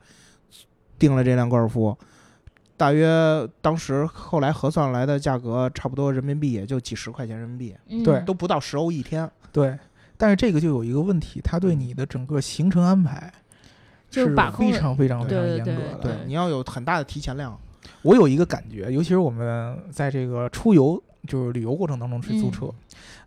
[0.98, 1.94] 订了这辆高尔夫，
[2.76, 9.28] 大约当时后来核算来的价格差不多人民币也就几十块钱人民币，嗯，对都不到十欧一天。
[9.52, 9.76] 对，
[10.16, 13.32] 但是这个就有一个问题，它对你的整个行程安排
[14.08, 15.98] 就是把控非常非常非常对对对严格的。
[15.98, 17.58] 对你要有很大的提前量。
[18.02, 22.70] 我有一个感觉，尤其是我们在这个出游就是旅游过程当中去租车，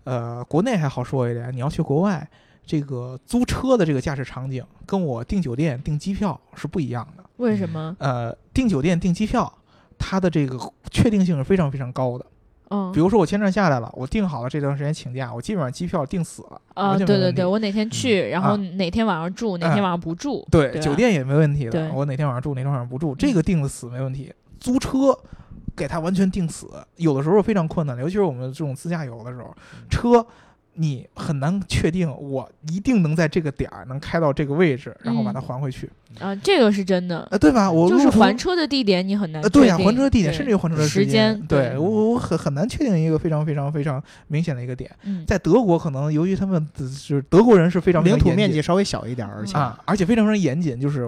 [0.04, 2.28] 呃，国内还好说一点，你要去国外，
[2.66, 7.24] 这个租车的这个驾驶场景跟我订酒店、订机票是不一样的。
[7.38, 7.96] 为什么？
[8.00, 9.52] 呃，订酒店、订机票，
[9.98, 10.58] 它的这个
[10.92, 12.26] 确定性是非常非常高的。
[12.70, 21.94] 嗯，比如说我签证下来了，我订好了这段时间请假，我基本上机票订死了，啊，对对对，我哪天去，然后啊哪天晚上住，哪天晚上不住，对，吧酒店也没问题对的。
[21.94, 24.34] 我哪天晚上住，哪天晚上不住，这个定的死没问题。
[24.60, 25.16] 租车
[25.76, 26.68] 给它完全定死，
[26.98, 29.56] 有的时候非常困难，尤其是我们这种自驾游的时候，
[29.90, 30.26] 车
[30.76, 35.88] 你很难确定我一定能在这个点儿能开到这个位置，然后把它还回去，
[36.20, 37.72] 啊，这个是真的，呃，对吧？
[37.72, 44.90] 我就是还车的地点你很难呃，对呀、确定还车的地点甚至于还车的时间，间，对我我我很很难确定一个非常非常非常明显的一个点。
[45.04, 49.56] 嗯，在德国，可能由于他们的就是德国人是非常非领土面积稍微小一点，而且。
[49.56, 51.08] 啊，而且非常非常严谨，就是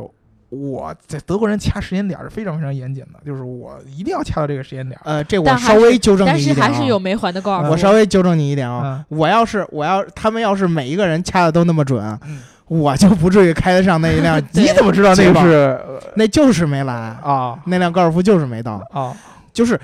[0.49, 5.01] 我在德国人掐时间点儿是非常非常严谨的，就是我一定要掐到这个时间点儿。
[5.03, 12.39] 呃，这我稍微纠正但是你一点、啊，还是有没还的高尔夫，我稍微纠正你一点啊，啊，我要是我要他们要是每一个人掐的都那么准，嗯。
[12.67, 15.79] 我就不至于开得上那一辆， 你怎么知道那个是
[16.15, 17.59] 那就是没来，啊。
[17.65, 19.15] 那辆高尔夫就是没到，啊？
[19.53, 19.79] 就是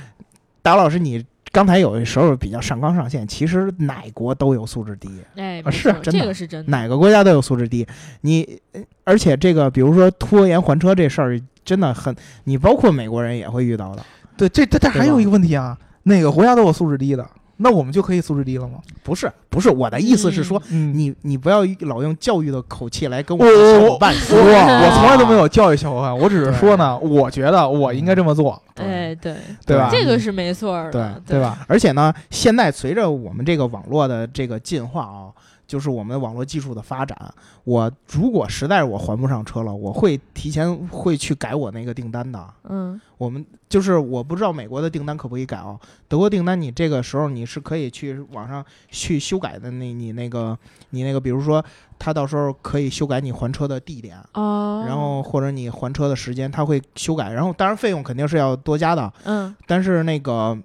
[0.62, 1.24] 达老师你。
[1.52, 6.20] 刚才有的时候比较上纲上线，其实哪国都有素质低，哎，啊是真的。
[6.20, 7.86] 这个是真的，哪个国家都有素质低。
[8.22, 14.04] 你呃而且这个比如说拖延还车这事儿，真的很，你包括美国人也会遇到的。
[14.38, 17.28] 对，这这这还有一个问题啊，哪个国家都有素质低的，
[17.62, 18.80] 那我们就可以素质低了吗？
[19.04, 24.38] 不是不是，我的意思是说，嗯你你不要老用教育的口气来跟我我的小伙伴我说。
[24.40, 29.36] 我从来都没有教育小伙伴，我只是说呢，我觉得我应该这么做，哎，对，
[29.66, 29.90] 对吧？
[29.92, 31.42] 这个是没错的，对对？
[31.42, 31.66] 吧？
[31.68, 35.30] 而且呢，现在随着我们这个网络的这个进化啊，
[35.72, 37.18] 就是我们网络技术的发展，
[37.64, 42.46] 我如果实在是我还不上车了，我会提前会去改我那个订单的。
[42.68, 45.80] 嗯，我们就是我不知道美国的订单可不可以改啊？
[46.10, 50.58] 德国订单你这个时候你是可以去网上去修改的那，你那个
[50.90, 51.64] 你那个，比如说
[51.98, 60.58] 他到时候可以修改你还车的地点，哦，然后或者你还车的时间，他会修改，然后当然费用肯定是要多加的，嗯，但是那个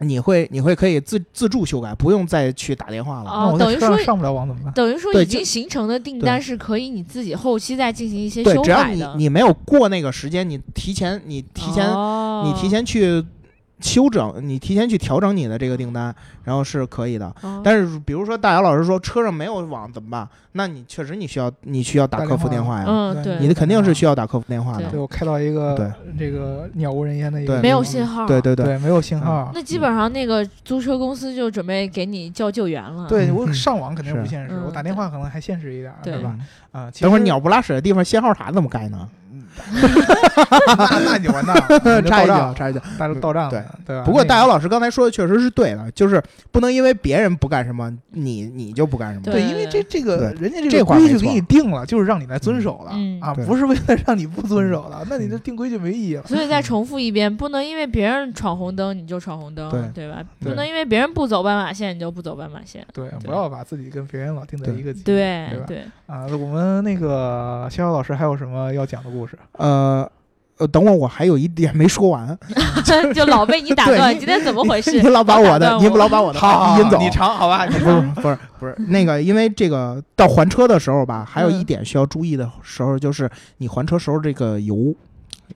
[0.00, 3.30] 你会你会可以自自助修改，不用再去打电话了。
[3.30, 4.72] 哦等于说上上不了网怎么办？
[4.72, 13.22] 等于说已经形成的订单是可以你自己后期再进行一些对，修只要你改的，你没有过那个时间，你提前你提前、哦你提前去
[13.80, 16.14] 修整，你提前去调整你的这个订单，
[16.44, 17.26] 然后是可以的。
[17.42, 20.28] 哦，但是比如说大姚老师说车上没有网怎么办？
[20.52, 24.90] 那你确实你需要你需要打打客服电话呀，嗯，对，你的肯定是需要打客服电话的对。
[24.90, 29.50] 对我开到一个对这个鸟无人烟的一个没有地方信号，对对对，对，没有信号。
[29.54, 33.06] 那基本上那个租车公司就准备给你叫救援了。
[33.08, 36.36] 对嗯我上网肯定不现实，嗯我打电话可能还现实一点，对是吧？
[36.72, 39.08] 嗯啊，其等会儿鸟不拉屎的地方信号塔怎么盖呢？
[40.76, 42.80] 那那你就完蛋了， 插一脚，账，插一脚。
[42.98, 44.04] 那就到账对了，对吧？
[44.04, 49.24] 不过大姚老师刚才说的确实是对的，就是不能因为别人不干什么，你你就不干什么。
[49.24, 55.04] 对，因为这这个人家这个规矩给你定了，就是让你来遵守了嗯啊，不是为了让你不遵守的。
[55.08, 56.22] 那你这定规矩没意义了。
[56.26, 60.22] 所以再重复一遍，不能因为别人闯红灯你就闯红灯，对对吧？
[60.40, 62.86] 不能因为别人不走斑马线你就不走斑马线。
[62.92, 65.64] 对，不要把自己跟别人老定在一个级对对吧？
[65.66, 69.38] 对，啊，我们那个逍遥老师还有什么要讲的故事？
[69.52, 70.10] 呃
[70.58, 72.38] 呃，等会儿我还有一点没说完
[73.14, 75.00] 就老被你打断，今天怎么回事？
[75.00, 76.98] 你老把我的，你老把我的话引走。
[76.98, 77.64] 你长好吧？
[77.64, 84.94] 你不是不是不是那个，因为这个到还车的时候吧，还有一点需要注意的时候，就是你还车时候这个油，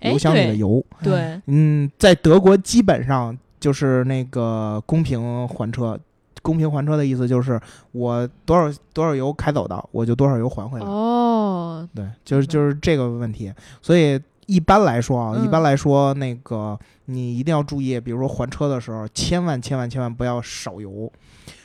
[0.00, 5.98] 哎油箱里的油，对，嗯，在德国基本上就是那个公平还车。
[6.44, 7.58] 公平还车的意思就是
[7.92, 10.84] 我多少多少油开走的，我就多少油还回来。
[10.84, 13.50] 哦，对，就是就是这个问题。
[13.80, 21.10] 所以一般来说啊，嗯一般来说，那个你一定要注意，比如说还车的时候，千万千万千万不要少油。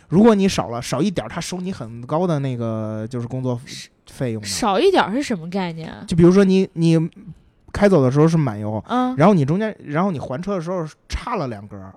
[0.07, 3.59] 如果你少了少一点儿，他收你很高的那个就是工作
[4.07, 4.47] 费用的。
[4.47, 6.03] 少一点儿是什么概念啊？
[6.07, 6.97] 就比如说你你
[7.71, 11.93] 开走的时候是满油，嗯，然后你中间，然后你还车的时候差了两格儿，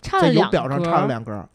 [0.00, 1.48] 在油差了两格表上差了两格儿，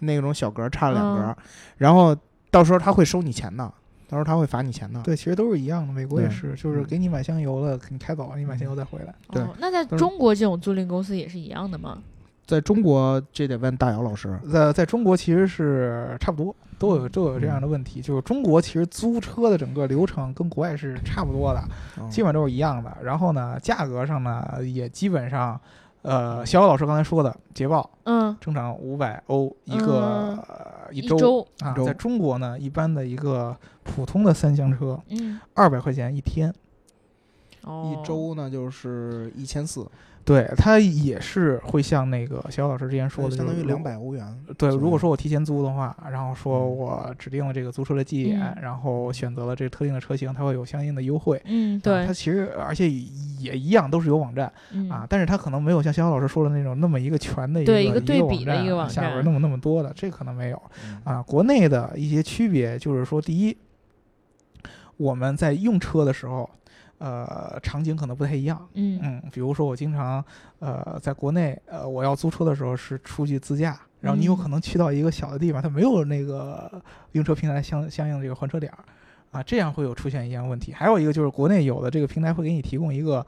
[0.00, 1.36] 那种小格差了两格嗯，
[1.76, 2.16] 然后
[2.50, 3.64] 到时候他会收你钱的，
[4.08, 5.00] 到时候他会罚你钱的。
[5.02, 9.14] 对，其实都是一样的，美国也是，就是给你买箱油了，给你开走了，你买箱油再回来。
[9.30, 11.98] 对哦，那在中国这种租赁公司也是一样的吗？
[12.46, 14.40] 在中国，这得问大姚老师。
[14.50, 18.00] 在在中国其实是差不多，都有都有这样的问题。
[18.00, 21.62] 就是中国其实租车的整个流程跟国外是差不多的，
[22.00, 22.96] 嗯基本都是一样的。
[23.02, 25.60] 然后呢，价格上呢也基本上，
[26.02, 30.36] 呃，小姚老师刚才说的捷豹嗯，正常五百欧一个、嗯。
[30.48, 36.50] 呃一一周，啊在中国呢，一般的一个普通的三厢车嗯，二百块钱一天。
[37.68, 39.86] 哦，一周呢就是一千四，
[40.24, 44.26] 对，它也是会像那个小姚老师之前说的，相当于两百欧元。
[44.56, 51.40] 对，如果说我提前租的话，然后说嗯我指定了这个租车的地点，嗯然后选择了这个特定的车型，它会有相应的优惠。
[51.44, 61.22] 嗯，啊对它，其实而且也一样都是有网站嗯啊，但是它可能没有像肖肖老师说的那种那么一个全的一对一个个对比的一个网站下边那么那么多的，这可能没有嗯啊。
[61.22, 63.56] 国内的一些区别就是说，第一，
[64.96, 66.48] 我们在用车的时候，
[66.98, 68.68] 呃，场景可能不太一样。
[68.74, 70.24] 嗯嗯，比如说我经常
[70.58, 76.82] 呃在国内呃我要租车的时候是出去自驾，然后你有嗯可能去到一个小的地方，它没有那个
[77.12, 78.78] 用车平台相相应的这个还车点儿
[79.30, 80.72] 啊，这样会有出现一样问题。
[80.72, 83.24] 还有一个就是国内有的这个平台会给你提供一个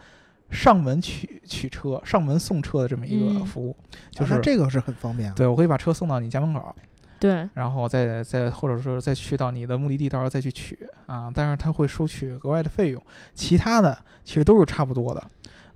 [0.50, 3.76] 上门取取车、上门送车的这么一个嗯服务，
[4.10, 5.32] 就就是是、这个是很方便。
[5.34, 6.74] 对我可以把车送到你家门口，
[7.20, 13.02] 对，然后再再或者说再去到你的目的地，到时候再去取啊，但是他会收取额外的费用，
[13.34, 15.22] 其他的其实都是差不多的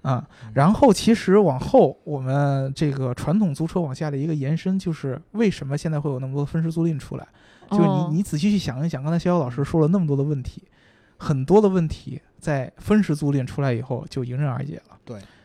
[0.02, 0.26] 啊。
[0.54, 7.28] 然后其实往后我们这个传统租车往下的一个延伸，就是为什么现在会有那么多分时租赁出来？
[7.70, 10.62] 就是哦你你仔细去想一想，刚才逍遥老师说了那么多的问题，
[11.16, 14.96] 很多的问题在分时租赁出来以后就迎刃而解了。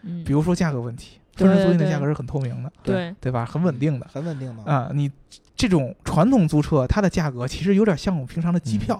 [0.03, 3.45] 嗯，比如说价格问题，分时租赁的价格是很透明的，对，对吧？
[3.45, 4.07] 很稳定的。
[4.11, 4.63] 很稳定的。
[4.63, 5.11] 啊，你
[5.59, 8.97] 这种传统租车，它的价格其实有点像我们平常的机票，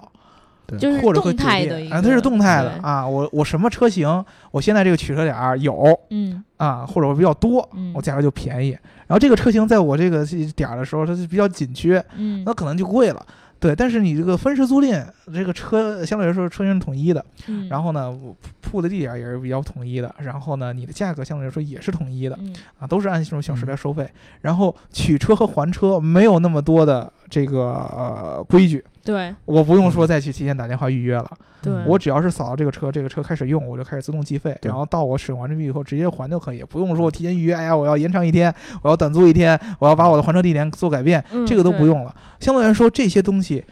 [0.66, 3.08] 对就是或者动态的一个，店啊，它是动态的啊。
[3.08, 8.72] 我我什么车型，我现在这个取车点儿有嗯啊，或者我比较多，嗯，我价格就便宜。
[9.06, 10.22] 然后这个车型在我这个
[10.54, 13.26] 点儿的时候，它是比较紧缺，嗯那可能就贵了。
[13.60, 18.18] 对，但是你这个分时租赁，这个车相对来说车型是统一的，嗯，然后呢，
[18.62, 22.36] 铺的地点也是比较统一的，然后呢，你的价格相对来说也是统一的。
[22.40, 27.60] 嗯啊，都是按这种小时来收费，然后取车和还车没有那么多的这个
[27.94, 31.30] 呃规矩，对我不用说再去提前打电话预约了，
[31.62, 42.14] 对，我只要是扫到这个车，这个车开始用，我就开始自动计费，然后到我使用完这笔以后直接还就可以，不用说我提前预约，哎呀，我要延长一天，我要短租一天，我要把我的还车地点做改变，嗯这个都不用了。
[42.40, 43.64] 相对来说，这些东西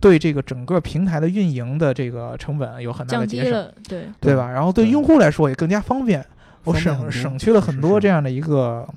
[0.00, 3.72] 对这个整个平台的运营的这个成本有很大的节省。
[3.88, 4.50] 对，对吧？
[4.50, 6.24] 然后对对用户来说也更加方便，
[6.64, 8.94] 我省省去了很多这样的一个嗯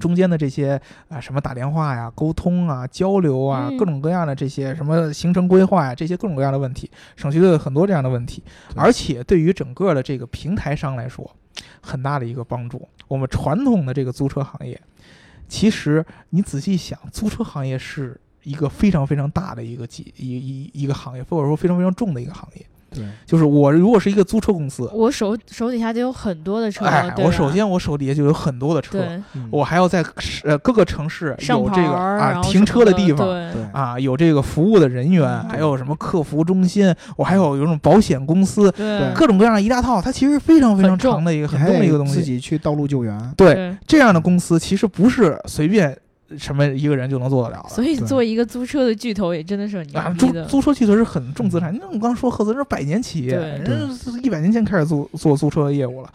[0.00, 8.42] 中间的这些啊什么打电话呀、沟通啊、交流啊，嗯各种各样的这些什么行程规划呀，这些各种各样的问题，省去了很多这样的问题，
[8.74, 11.30] 而且对于整个的这个平台商来说，
[11.80, 12.88] 很大的一个帮助。
[13.08, 14.80] 我们传统的这个租车行业，
[15.48, 22.66] 其实你仔细想，租车行业是一个非常非常大的一个几一一一个行业，或者说非常非常重的一个行业。
[22.94, 29.04] 对，就是我如果是一个租车公司，我手手底下得有很多的车，哎，我首先我手底下就有很多的车，
[29.50, 30.04] 我还要在
[30.44, 33.26] 呃各个城市有这个啊停车的地方。
[33.26, 42.14] 对对啊，有这个服务的人员，嗯还有什么客服中心，我还有有种保险公司，对各种各样的一大套，它其实非常非常长的一个很重的一个东西。
[42.14, 43.32] 自己去道路救援。
[43.36, 45.96] 对，这样的公司其实不是随便
[46.38, 47.68] 什么一个人就能做得了的。
[47.68, 50.30] 所以对做一个租车的巨头也真的是很啊，租。
[50.46, 51.76] 租车巨头是很重资产。
[51.78, 56.12] 那我刚刚说赫兹是百年企业，对人家一百年前开始做做租车业务了。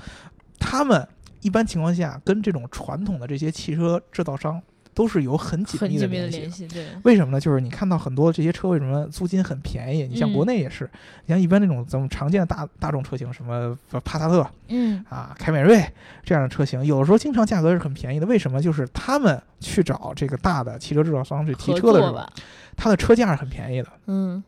[0.59, 1.07] 他们
[1.41, 4.61] 一般情况下跟这种传统的这些汽车制造商
[4.97, 7.39] 都是有很紧密的联系对，为什么呢？
[7.39, 10.07] 就是你看到很多这些车为什么租金很便宜？
[10.07, 10.89] 你像嗯国内也是，
[11.27, 15.85] 你像一般那种咱们常见的大大众车型，什么帕萨特嗯，啊、凯美瑞
[16.23, 18.25] 这样的车型，有的时候经常价格是很便宜的。
[18.25, 18.59] 为什么？
[18.59, 22.33] 就是他们去找这个大的汽车制造商去提车的时候，作吧，
[22.75, 23.89] 它的车价是很便宜的。
[24.07, 24.43] 嗯，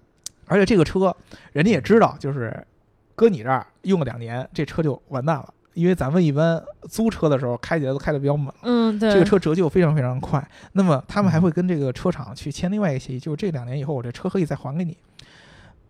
[0.48, 1.16] 而且这个车，
[1.54, 2.66] 人家也知道，就是
[3.14, 5.54] 搁你这儿用个两年，这车就完蛋了。
[5.74, 10.46] 因为咱们一般租车的时候开起来都开的比较猛，嗯，对，这个车折旧非常非常快。
[10.74, 14.98] 那么他们还会跟这个车厂去签另外一个协议，就是这两年以后我这车可以再还给你，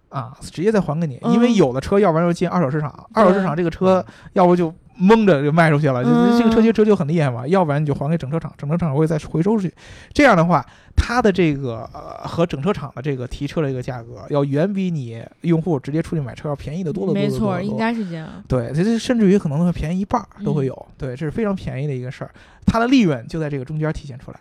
[0.09, 1.19] 啊，直接再还给你。
[1.23, 1.55] 因为嗯。
[1.55, 3.71] 有的车要不然就进二手市场，二手市场这个嗯。
[3.71, 7.47] 车要不就蒙着就卖出去了，这个车其实折旧很厉害嘛。
[7.47, 9.73] 要不然你就还给整车厂，整车厂会再回收出去。
[10.13, 17.61] 这样的话，它的这个呃和整车厂的这个提车的一个价格，要远比你用户直接出去买车要便宜的多得多没错。
[17.61, 18.27] 应该是这样。
[18.47, 22.31] 对，甚至于可能会便宜一半儿都会嗯有，对，这是非常便宜的一个事儿，
[22.65, 24.39] 它的利润就在这个中间体现出来，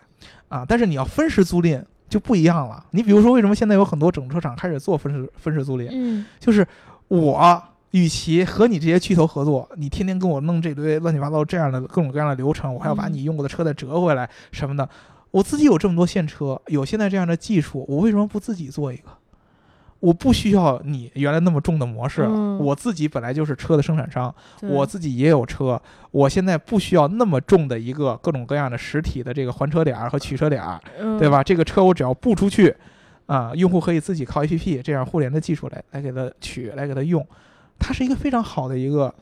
[0.49, 2.85] 啊，但是你要分时租赁就不一样了。
[2.91, 5.89] 你比如说，为什么现在有很多整车厂开始做分时分时租赁？
[5.93, 6.67] 嗯，就是
[7.07, 14.89] 我与其和你这些巨头合作，你天天跟我弄这堆乱七八糟这样的各种各样的流程，我还要把嗯你用过的车再折回来什么的，
[15.31, 19.09] 我自己有这么多现车，有现在这样的技术，我为什么不自己做一个？
[20.01, 25.81] 我不需要你原来那么重的模式了，嗯我自己本来就是车的生产商，我自己也有车，
[26.13, 31.43] 我现在不需要那么重的一个各种各样的实体的这个还车点儿和取车点儿，嗯对吧？
[31.43, 32.73] 这个车我只要布出去，
[33.27, 37.27] 啊，用户可以自己靠 APP 这样互联的技术来来给它取，来给它用，
[37.79, 39.15] 它是一个非常好的一个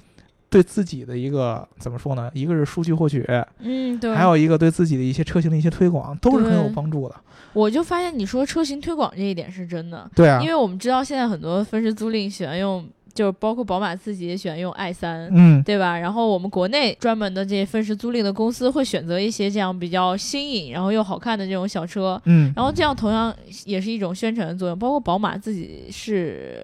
[0.48, 2.30] 对自己的一个怎么说呢？
[2.34, 3.24] 一个是数据获取，
[3.58, 7.14] 嗯，对，还有一个对自己的一些车型的一些推广，都是很有帮助的。
[7.52, 15.98] 我就发现你说车型推广这一点是真的，对啊因，为我们知道现在很多分时租赁喜欢用，就是包括宝马自己也喜欢用 i 三、嗯，对吧？
[15.98, 23.34] 然后我们国内专门的这些分时租赁的公司会选择一些这样比较新颖，然后又好看的这种小车，嗯，然后这样同样
[23.64, 24.78] 也是一种宣传的作用。
[24.78, 26.62] 包括宝马自己是，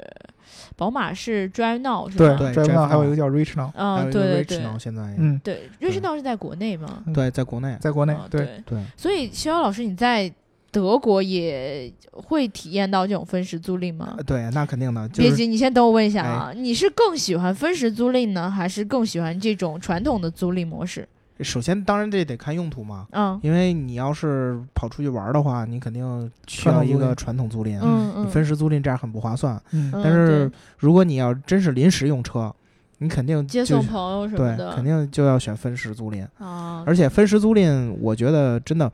[0.83, 2.37] 宝马是 Drive Now 是吧？
[2.37, 7.05] 对 Drive Now 还有一个叫 Reach Now，嗯，对对 Rich 对 Now 现在嗯，对，瑞士道是在国内吗？
[7.14, 10.28] 对，在国内，在国内啊，对，对，所以逍遥老师你在
[10.72, 14.24] 德国也会体验到这种分时租赁吗呃？
[14.24, 21.09] 对，那肯定的，就是别急，你先等我问一下啊，你是更喜欢分时租赁呢，还是更喜欢这种传统的租赁模式？
[21.43, 23.07] 首先当然这得看用途嘛。
[23.12, 29.61] 嗯因为你要是跑出去玩儿的话，你肯定需要一个传统租赁，嗯嗯，你分时租赁这样很不划算。
[29.72, 32.55] 嗯嗯，但是如果你要真是临时用车，
[32.99, 36.26] 你肯定就接送朋友什么对，肯定就要选分时租赁。
[36.38, 38.90] 啊，而且分时租赁，我觉得真的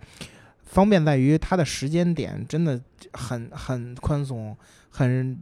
[0.63, 2.81] 方便在于它的时间点真的
[3.13, 4.57] 很很宽松，
[4.91, 5.37] 很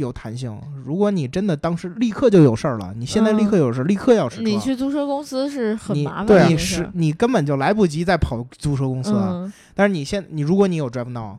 [0.00, 0.60] 有弹性。
[0.84, 6.90] 如果你真的当时立刻就有事儿了，你现在立刻有事儿，立刻要使车，嗯你去租车公司是很麻烦对啊的一你是。
[6.94, 9.30] 你根本就来不及再跑租车公司啊。
[9.32, 11.38] 嗯但是你现你如果你有 Drive Now，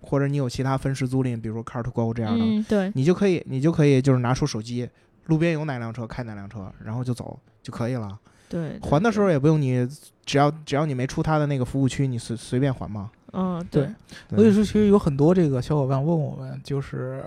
[0.00, 4.88] 或者你有其他分时租赁，比如说 Car to Go 这样的，嗯，对，你就可以你就可以就是拿出手机，
[5.26, 8.16] 路边有哪辆车开哪辆车，然后就走就可以了。
[8.48, 9.88] 对，对还的时候，也不用你，
[10.24, 13.10] 只要只要你没出他的那个服务区，你随随便还嘛。
[13.32, 13.88] 嗯，对
[14.28, 17.24] 对，所以说，其实有很多这个小伙伴问我们，就是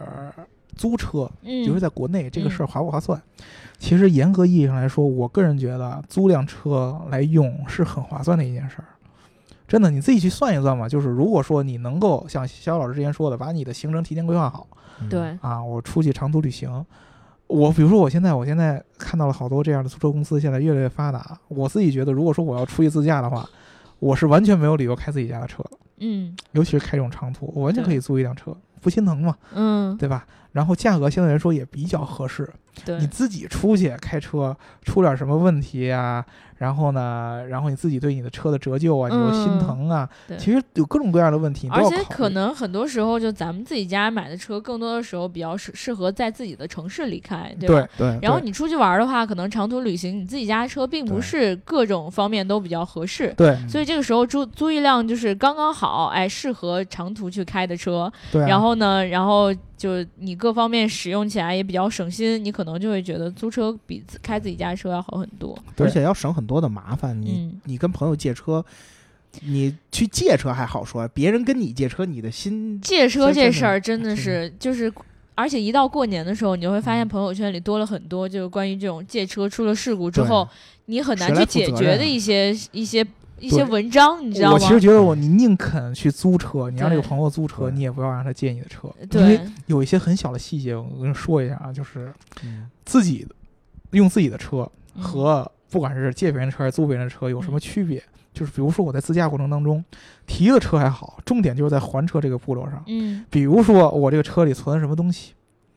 [0.76, 3.22] 租车，嗯，就是在国内这个事儿划不划算？
[3.80, 8.86] 其实严格意义上来说，我个人觉得租辆车来用是很划算的一件事儿。
[9.68, 10.88] 真的，你自己去算一算嘛。
[10.88, 14.68] 就是如果说你能够像肖老师之前说的，把你的行程提前规划好
[15.02, 16.86] 嗯对，啊，我出去长途旅行，
[17.48, 21.38] 我比如说我现在我现在看到了好多这样的租车公司，现在越来越发达。
[21.48, 23.50] 我自己觉得，如果说我要出去自驾的话，
[24.00, 25.64] 我是完全没有理由开自己家的车，
[25.98, 30.26] 嗯尤其是开这种长途，我完全可以租一辆车，不心疼嘛，嗯，对吧？
[30.54, 32.50] 然后价格相对来说也比较合适。
[32.84, 36.26] 对你，自己出去开车出点什么问题啊、
[36.58, 47.88] 然后呢，然后你自己对你的车的折旧啊，你又心疼啊，对其实有各种各样的问题，而且可能很多时候，就咱们自己家买的车，更多的时候比较适适合在自己的城市里开，对吧？
[47.96, 65.58] 对对，然后你出去玩的话，可能长途旅行，你自己家车并不是各种方面都比较合适，对嗯所以这个时候租租一辆就是刚刚好，哎，适合长途去开的车，对啊，然后后呢，然后就你各方面使用起来也比较省心，你可能就会觉得租车比开自己家车要好很多。
[65.78, 67.20] 而且要省很多的麻烦。
[67.22, 68.64] 你、嗯你跟朋友借车，
[69.42, 74.92] 你去借车还好说，别人跟你借车，你的心借车这事儿真的是就是。
[75.36, 80.48] 而且一到过年的时候，你就会发现朋友圈里多了很多，就是关于这种借车出了事故之后，
[80.86, 83.04] 你很难去解决的一些一些
[83.44, 83.66] 一些对。
[83.66, 84.54] 文章，你知道吗？
[84.54, 92.14] 我其实觉得我你宁肯去租车，你让这个朋友租车，你也不要让他借你的车，因为，有一些很小的细节，我跟你说一下啊，就是
[92.44, 92.70] 嗯。
[92.86, 93.28] 自己
[93.92, 95.04] 用自己的车嗯。
[95.04, 98.02] 和不管是借别人的车还是租别人的车有什么区别？
[98.34, 99.84] 就是比如说我在自驾过程当中
[100.26, 102.84] 提了车还好，重点就是在还车这个步骤上。
[102.88, 105.34] 嗯，比如说我这个车里存了什么东西，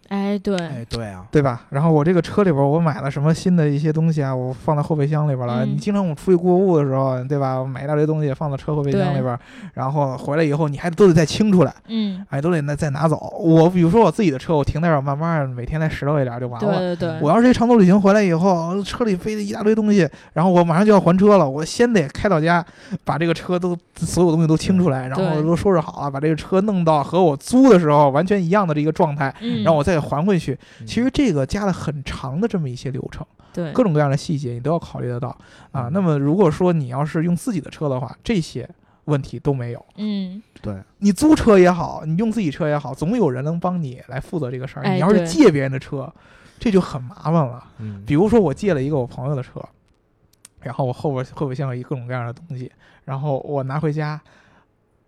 [0.08, 1.62] 哎，对，哎，对啊，对吧？
[1.70, 5.64] 然后我这个车里边我买了什么新的一些东西啊，我放在后备箱里边了。
[5.64, 7.56] 嗯你经常我出去购物的时候，对吧？
[7.56, 9.38] 我买一大堆东西放到车后备箱里边，
[9.74, 13.16] 然后回来以后你还都得再清出来，嗯，哎，都得再再拿走。
[13.38, 16.78] 我比如说我自己的车，我停那儿，慢慢每天再拾掇一点就完了。
[16.78, 22.64] 对对对，我要是一长途旅行回来以后，车里飞的一大堆东西，然后我马上就要还车了，我先得开到家，
[23.04, 30.58] 把这个车都所有东西都清出来，然后都收拾好了，把这个车弄到和我租的时候完全一样的这个状态，嗯，然后我再还回去。
[30.80, 35.36] 嗯其实这个加了很长的这么一些流程，对各种各样的细节你都要考虑得到
[35.72, 35.88] 啊。
[35.92, 38.68] 那么如果说你要是用自己的车的话，这些
[39.04, 39.86] 问题都没有。
[39.96, 44.82] 嗯，对，你租车也好，你用自己车也好，总有人能帮你来负责这个事儿。
[44.82, 46.12] 哎你要是对借别人的车，
[46.58, 47.62] 这就很麻烦了。
[47.78, 49.60] 嗯比如说我借了一个我朋友的车，
[50.60, 52.70] 然后我后边后备箱有一各种各样的东西，
[53.04, 54.20] 然后我拿回家，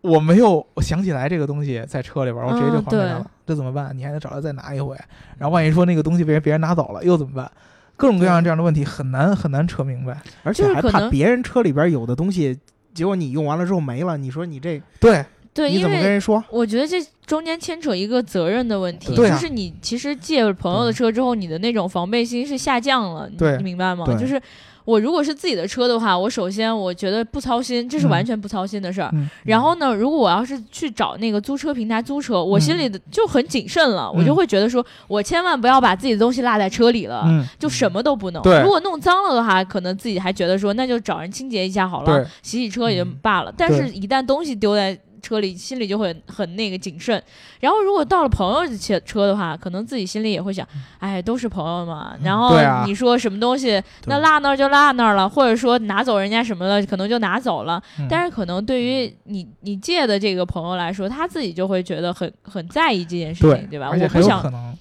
[0.01, 3.96] 我没有我想起来这个东西在车里边，我直接就还给他了，这怎么办？
[3.96, 4.94] 你还得找他再拿一回，
[5.38, 7.51] 然后万一说那个东西被人别人拿走了，又怎么办？
[7.96, 10.20] 各种各样这样的问题很难很难扯明白。
[10.42, 12.59] 而且还怕别人车里边有的东西，
[12.92, 15.24] 结果你用完了之后没了，你说你这对
[15.55, 16.44] 对，你怎么因为跟人说？
[16.51, 24.05] 我觉得这中间牵扯一个责任的问题，啊就是你其实借朋友的车之后，你的那种防备心是下降了，你明白吗？
[24.18, 24.40] 就是
[24.89, 29.11] 我如果是自己的车的话，我首先我觉得不操心，这是嗯完全不操心的事儿。
[29.12, 37.24] 嗯然后呢，如果我要是去找那个租车平台租车，我心里的就很谨慎了，我就嗯会觉得说，我千万不要把自己的东西落在车里了。
[37.26, 38.43] 嗯，就什么都不能。
[38.62, 43.53] 如果弄脏了的话，可能自己还觉得说，那就找人清洁一下好了，洗洗车也就嗯罢了。
[43.55, 47.23] 但是，一旦东西丢在车里，心里就会很那个谨慎。
[47.61, 50.66] 然后，如果到了朋友的车车的话，可能自己心里也会想，
[50.99, 52.14] 哎，都是朋友嘛。
[52.23, 52.57] 然后
[52.87, 57.83] 你说什么东西，那落那儿就落那儿了，或者说拿走人家什么了，可能就拿走了。
[57.99, 63.91] 嗯但是可能对于你你借的这个朋友来说，他自己就会觉得很很在意这件事情，对吧？
[63.91, 64.75] 我不想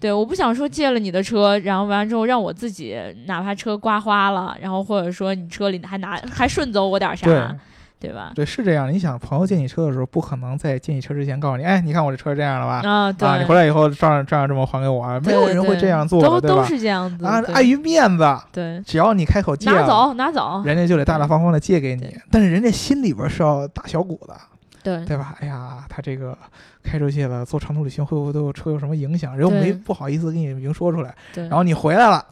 [0.00, 7.56] 对，我不想说借了你的车，然后完了之后让我自己哪怕车刮花了，然后或者说你车里还拿还顺走我点啥，
[8.00, 8.32] 对对吧？
[8.34, 8.92] 对是这样。
[8.92, 12.88] 你想，朋友借你车的时候，不可能在借你车之前告诉你，哎，你看我这车是这样了吧？
[12.88, 16.56] 啊，对，啊，你回来以后照样照样这么还给我啊，没有人会这样做对吧？
[16.60, 22.14] 都是这样子啊，碍于面子，对，只要你开口借了，拿走拿走，人家就得大大方方的借给你。
[22.30, 24.36] 但是人家心里边是要打小鼓的，
[24.82, 25.34] 对对吧？
[25.40, 26.36] 哎呀，他这个
[26.82, 29.34] 开出去了，做长途旅行会不会对我车有什么影响？
[29.34, 31.14] 人又没不好意思跟你明说出来。
[31.32, 32.22] 对，然后你回来了，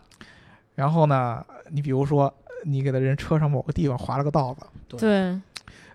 [0.74, 2.32] 然后呢，你比如说
[2.64, 5.38] 你给他人车上某个地方划了个道子，对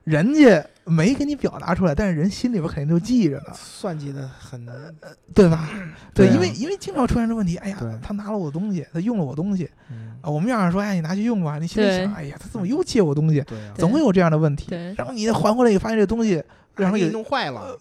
[0.03, 4.65] 人家没给你表达出来，但是人心里边肯定就记着呢，算计的很，
[5.33, 5.69] 对吧？
[6.13, 13.41] 对，对啊因为因为经常出现这问题，哎呀，他拿了我东西，他用了我东西嗯啊，我们要是说，哎，你拿去用吧，你心里想，哎呀，他怎么又借我东西？
[13.41, 14.73] 对啊，总会有这样的问题。
[14.95, 16.41] 然后你还回来你发现这东西
[16.77, 17.79] 让他给给弄坏了，呃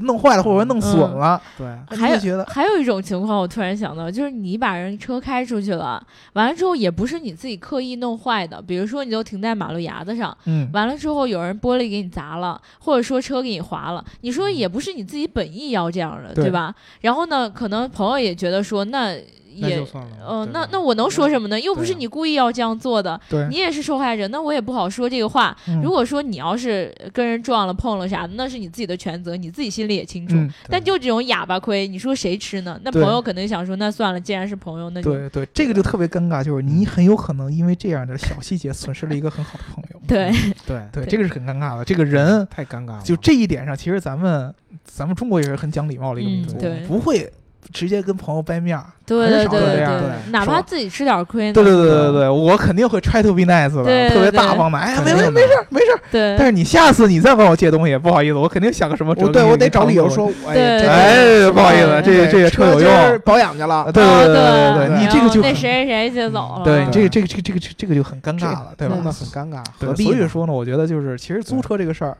[0.00, 1.18] 弄坏了，或者说弄损嗯。
[1.18, 1.66] 了，对，
[1.96, 16.46] 还还有一种情况，我突然想到，就是你把人车开出去了，完了之后也不是你自己刻意弄坏的，比如说你就停在马路牙子上，嗯，完了之后有人玻璃给你砸了，或者说车给你划了，你说也不是你自己本意要这样的，对。
[16.46, 16.72] 对吧？
[17.00, 19.16] 然后呢，可能朋友也觉得说，那
[19.56, 19.84] 也。
[19.86, 20.10] 算了。
[20.26, 21.60] 呃，对吧那那我能说什么呢？
[21.60, 25.56] 又不是你故意要这样做的，对你，也是受害者，那我也不好说这个话。
[25.68, 30.34] 嗯如果说你要是跟人撞了碰了啥的，那是你自己的全责，你自己心里也清楚。
[30.36, 32.78] 嗯，但就这种哑巴亏，你说谁吃呢？
[32.82, 40.00] 那朋友可能想说，那算了，既然是朋友，那就对对，这个就特别尴尬，就是你很有可能因为这样的小细节损失了一个很好的朋友。
[40.08, 40.30] 对
[40.66, 41.84] 对，对，对这个是很尴尬的。
[41.84, 43.02] 这个人太尴尬了。
[43.02, 44.54] 就这一点上，其实咱们
[44.84, 47.30] 咱们中国也是很讲礼貌的一个民族，嗯对不会
[47.72, 48.84] 直接跟朋友掰面儿。
[49.06, 54.76] 对很少对对对有这样的哪怕自己吃点亏呢，对对对对对，我肯定会 try to be nice 的，特别大方的。
[54.76, 56.00] 哎呀，没没没事儿没事儿。
[56.10, 60.10] 对但是你下次你再问我借东西，不好意思，我肯定想个什么辙我对我得找理由。
[60.10, 69.12] 说，哎不好意思对这这个车有用保养去了啊，对啊对对对对你这个就那谁谁谁借走了，对你这个这个这个这个这个就很尴尬了，对吧那？
[69.12, 70.04] 很尴尬，何必？
[70.04, 72.18] 所以说呢，我觉得就是其实租车这个事儿，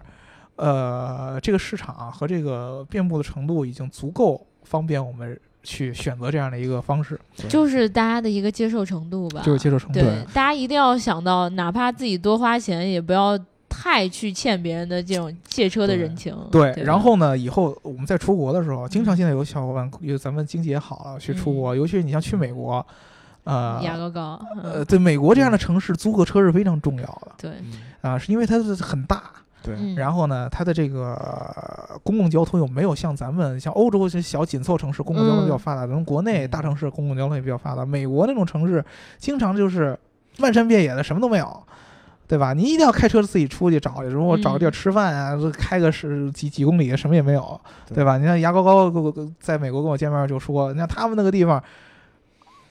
[0.54, 9.40] 呃，这个市场和这个遍布的程度已经足够方便我们去选择这样的一个方式，就是大家的一个接受程度吧。
[9.44, 10.00] 就是接受程度。
[10.00, 13.38] 对，大家一定要想到，哪怕自己多花钱，也不要
[13.68, 16.36] 太去欠别人的这种借车的人情。
[16.50, 22.84] 对，吧然后呢，以后我们在出国的时候，经常现在有小伙伴，有咱们经济也好了，去出国，尤其是你像去美国，
[23.44, 27.32] 呃，牙膏膏，呃，嗯，对美国这样的城市，租个车是非常重要的。
[27.38, 27.50] 对，
[28.00, 29.24] 啊、是因为它是很大，
[29.66, 37.84] 对嗯，然后呢，它的这个呃公共交通又没有像咱们像欧洲这小紧凑城市公共交通比较发达，咱们国内大城市公共交通也比较发达。
[37.84, 38.84] 美国那种城市，
[39.18, 39.98] 经常就是
[40.38, 41.62] 漫山遍野的，什么都没有，
[42.28, 42.52] 对吧？
[42.52, 48.16] 你一定要开车自己出去找，如果找个地儿吃饭啊，这开个十几几公里，什么也没有，对对吧？
[48.18, 48.90] 你看牙膏膏
[49.40, 51.62] 在美国跟我见面就说，你看他们那个地方。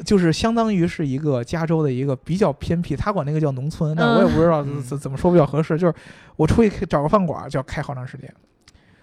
[0.04, 4.82] 就是相当于是一个加州的一个比较偏僻，他管那个叫农村，但我也不知道嗯。
[4.82, 5.78] 怎怎么说比较合适。
[5.78, 5.93] 就是
[6.36, 8.32] 我出去找个饭馆就要开好长时间，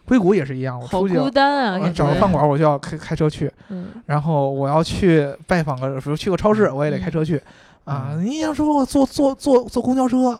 [0.04, 7.40] 硅谷也是一样，我出去找个饭馆我就要开开车去，嗯，然后我要去拜访个，比如去个超市，我也得开车去。
[7.84, 8.24] 啊，嗯。
[8.24, 10.38] 你想说我坐坐坐坐公交车，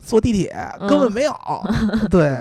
[0.00, 0.88] 坐地铁嗯。
[0.88, 1.34] 根本没有，
[2.10, 2.36] 对，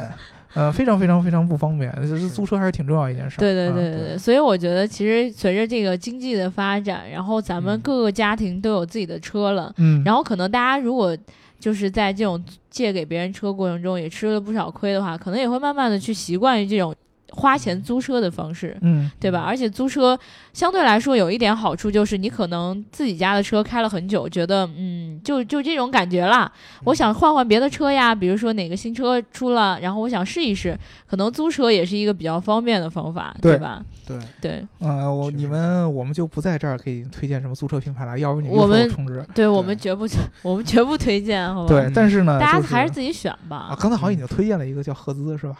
[0.53, 1.91] 呃，非常非常非常不方便。
[2.07, 3.39] 就是租车还是挺重要一件事儿。
[3.39, 11.17] 对对啊对对对，所以我觉得其实随着这个经济的发展，然后咱们嗯各个家庭都有自己的车了，嗯，然后可能大家如果
[11.59, 16.93] 就是在这种借给别人车过程中也吃了不少亏的话，可能也会慢慢的去习惯于这种
[17.33, 18.77] 花钱租车的方式。
[18.81, 19.41] 嗯，对吧？
[19.41, 20.17] 而且租车
[20.53, 26.51] 相对来说有一点好处，就是你可能自己家的车开了很久，觉得嗯，就就这种感觉啦。
[26.85, 30.77] 我想换换别的车呀，比如说哪个新车出了，然后我想试一试，
[31.07, 33.83] 可能租车也是一个比较方便的方法，对吧？
[34.05, 39.25] 对，对，呃，我你们我们就不在这儿给你推荐什么租车品牌了，要不你我们充值。
[39.33, 40.05] 对我们绝不
[40.43, 41.69] 我们绝不推荐，好吧？
[41.69, 43.77] 对，但是呢，大家还是自己选吧啊，。
[43.79, 45.55] 刚才好像已经推荐了一个叫合资，是吧？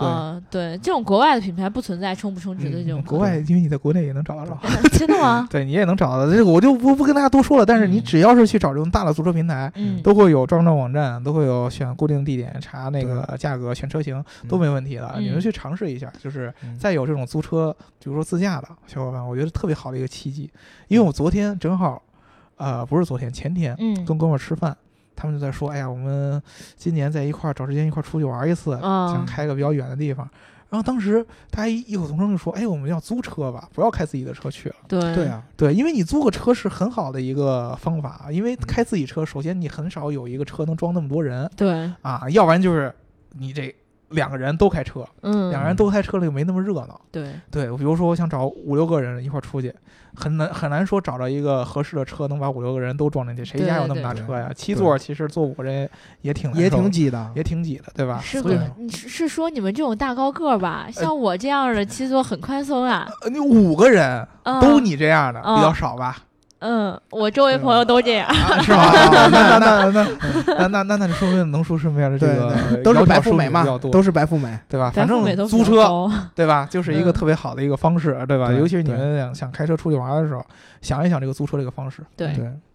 [0.00, 4.58] 呃，对，这种国外的品牌不存在充不充值的这种嗯，国外因为你在国内也能找得着。
[4.98, 5.46] 真的吗？
[5.50, 7.66] 对你也能找到，这个我就不不跟大家多说了。
[7.66, 15.12] 但是你嗯只要是去找这种大的租车平台，嗯，都会有装装网站，都会有选固定地点、查那个价格、选车型都没问题的。
[15.16, 20.50] 嗯你们去尝试一下，就是嗯再有这种租车，比如说自驾的小伙伴，我觉得特别好的一个契机。
[20.88, 22.02] 因为我昨天正好，
[22.56, 24.76] 呃，不是昨天，前天嗯跟哥们儿吃饭。
[25.20, 26.42] 他们就在说：“哎呀，我们
[26.76, 29.08] 今年在一块儿找时间一块儿出去玩一次，嗯。
[29.08, 30.26] 想开个比较远的地方。”
[30.70, 35.14] 然后当时大家异口同声就说：“哎，我们要租车吧，不要开自己的车去了。”对。
[35.14, 38.58] 对啊，对，因为你租个车是很好的一个方法，因为嗯。
[38.66, 41.50] 开自己车，首先你很少有一个车能装那么多人。
[41.56, 42.94] 对，啊，要不然就是
[43.32, 43.74] 你这
[44.10, 47.00] 两个人都开车，嗯，两个人都开车了就没那么热闹。
[47.10, 49.74] 对，对，比如说我想找五六个人一块儿出去，
[50.14, 54.50] 很难很难说找到一个合适的车能把五六个人都装进去，谁家有那么大车呀？
[54.54, 55.88] 七座其实坐五个人
[56.22, 58.20] 也挺也挺挤的，也挺挤的，对吧？
[58.22, 58.42] 是
[58.76, 60.88] 你是是说你们这种大高个儿吧？
[60.92, 64.60] 像我这样的七座很宽松啊，呃你五个人嗯。
[64.60, 65.56] 都你这样的嗯。
[65.56, 66.16] 比较少吧？
[66.60, 68.28] 嗯，我周围朋友都这样，
[68.62, 68.90] 是吗？
[68.92, 70.06] 那那那那
[70.46, 74.90] 那那那那，说明能说什么样的这个都是白富美嘛，都是白富美，对吧？
[74.90, 76.66] 反正租车， 对吧？
[76.70, 78.52] 就是一个特别好的一个方式，对吧？
[78.52, 80.44] 尤其是你们想想开车出去玩的时候，
[80.82, 82.28] 想一想这个租车这个方式，对，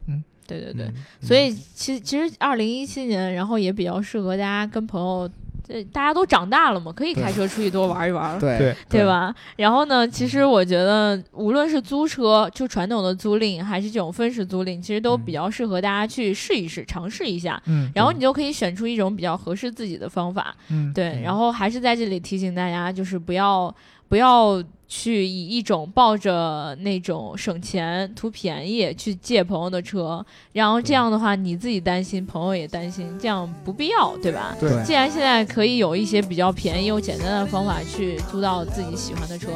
[0.07, 0.91] 嗯，对对对。
[1.21, 5.29] 所以，其其实二零一七年，然后也比较适合大家跟朋友。
[5.67, 8.37] 这大家都长大了嘛，可以开车出去多玩一玩。
[8.39, 9.05] 对对对？
[9.05, 9.33] 吧？
[9.57, 17.61] 然后呢，其实我觉得，无论是租车，就传统的租赁，还是这种分时租赁，其实都嗯比较适合大家去试一试、尝试一下。
[17.65, 20.55] 嗯然后你就可以选出一种比较合适自己的方法。
[20.69, 23.73] 嗯，对，嗯然后还是在这里提醒大家，就是不要
[24.07, 34.55] 不要去以一种抱着那种省钱图便宜去借朋友的车，然后这样的话你自己担心，朋友也担心，这样不必要，对吧？
[34.59, 39.49] 对既然现在可以有一些比较便宜又简单的方法去租到自己喜欢的车，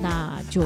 [0.00, 0.62] 那就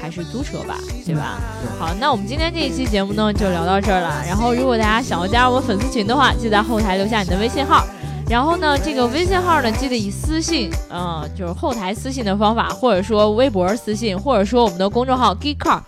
[0.00, 0.76] 还是租车吧，
[1.06, 1.40] 对吧？
[1.78, 4.24] 好，那我们今天这一期节目呢就聊到这儿了。
[4.26, 7.86] 然后如果大家想要加入我们粉丝群的话，记得在后台留下你的微信号。
[8.28, 15.80] 然后呢，这个微信号呢，记得以私信，啊，就是后台私信的方法，或者说微博私信，或者说我们的公众号 Geek Car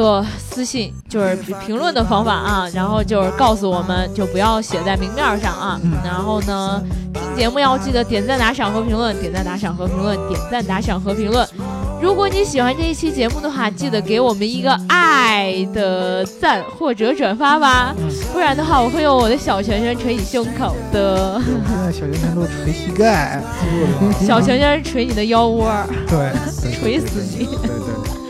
[0.00, 2.68] 的私信，就是评评论的方法啊。
[2.74, 5.78] 然后就是告诉我们，就不要写在明面上啊。
[5.84, 6.82] 嗯然后呢，
[7.12, 11.46] 听节目要记得点赞、打赏和评论，点赞、打赏和评论，点赞、打赏和评论。
[12.00, 17.94] 如果你喜欢这一期节目的话，记得给我们一个爱的赞或者转发吧，
[18.32, 23.40] 不然的话，我会用我的小拳拳捶你胸口的，现在小拳拳都捶膝盖，
[24.26, 25.70] 小拳拳捶你的腰窝，
[26.08, 26.32] 对，
[26.72, 27.46] 捶死你。
[27.46, 28.21] 对对，一打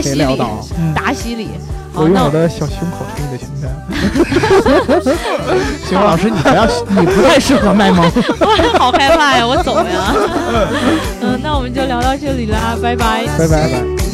[0.00, 0.66] 洗礼锤撂倒。
[0.78, 1.48] 嗯打洗礼。
[1.92, 3.68] 好，我用那我的小胸口捶你的胸腔。
[5.88, 8.04] 行吧，老师，你不要，你不太适合卖萌。
[8.40, 10.14] 我好害怕呀，我走呀。
[11.20, 13.38] 嗯，那我们就聊到这里啦，拜拜拜。
[13.38, 14.09] 拜拜。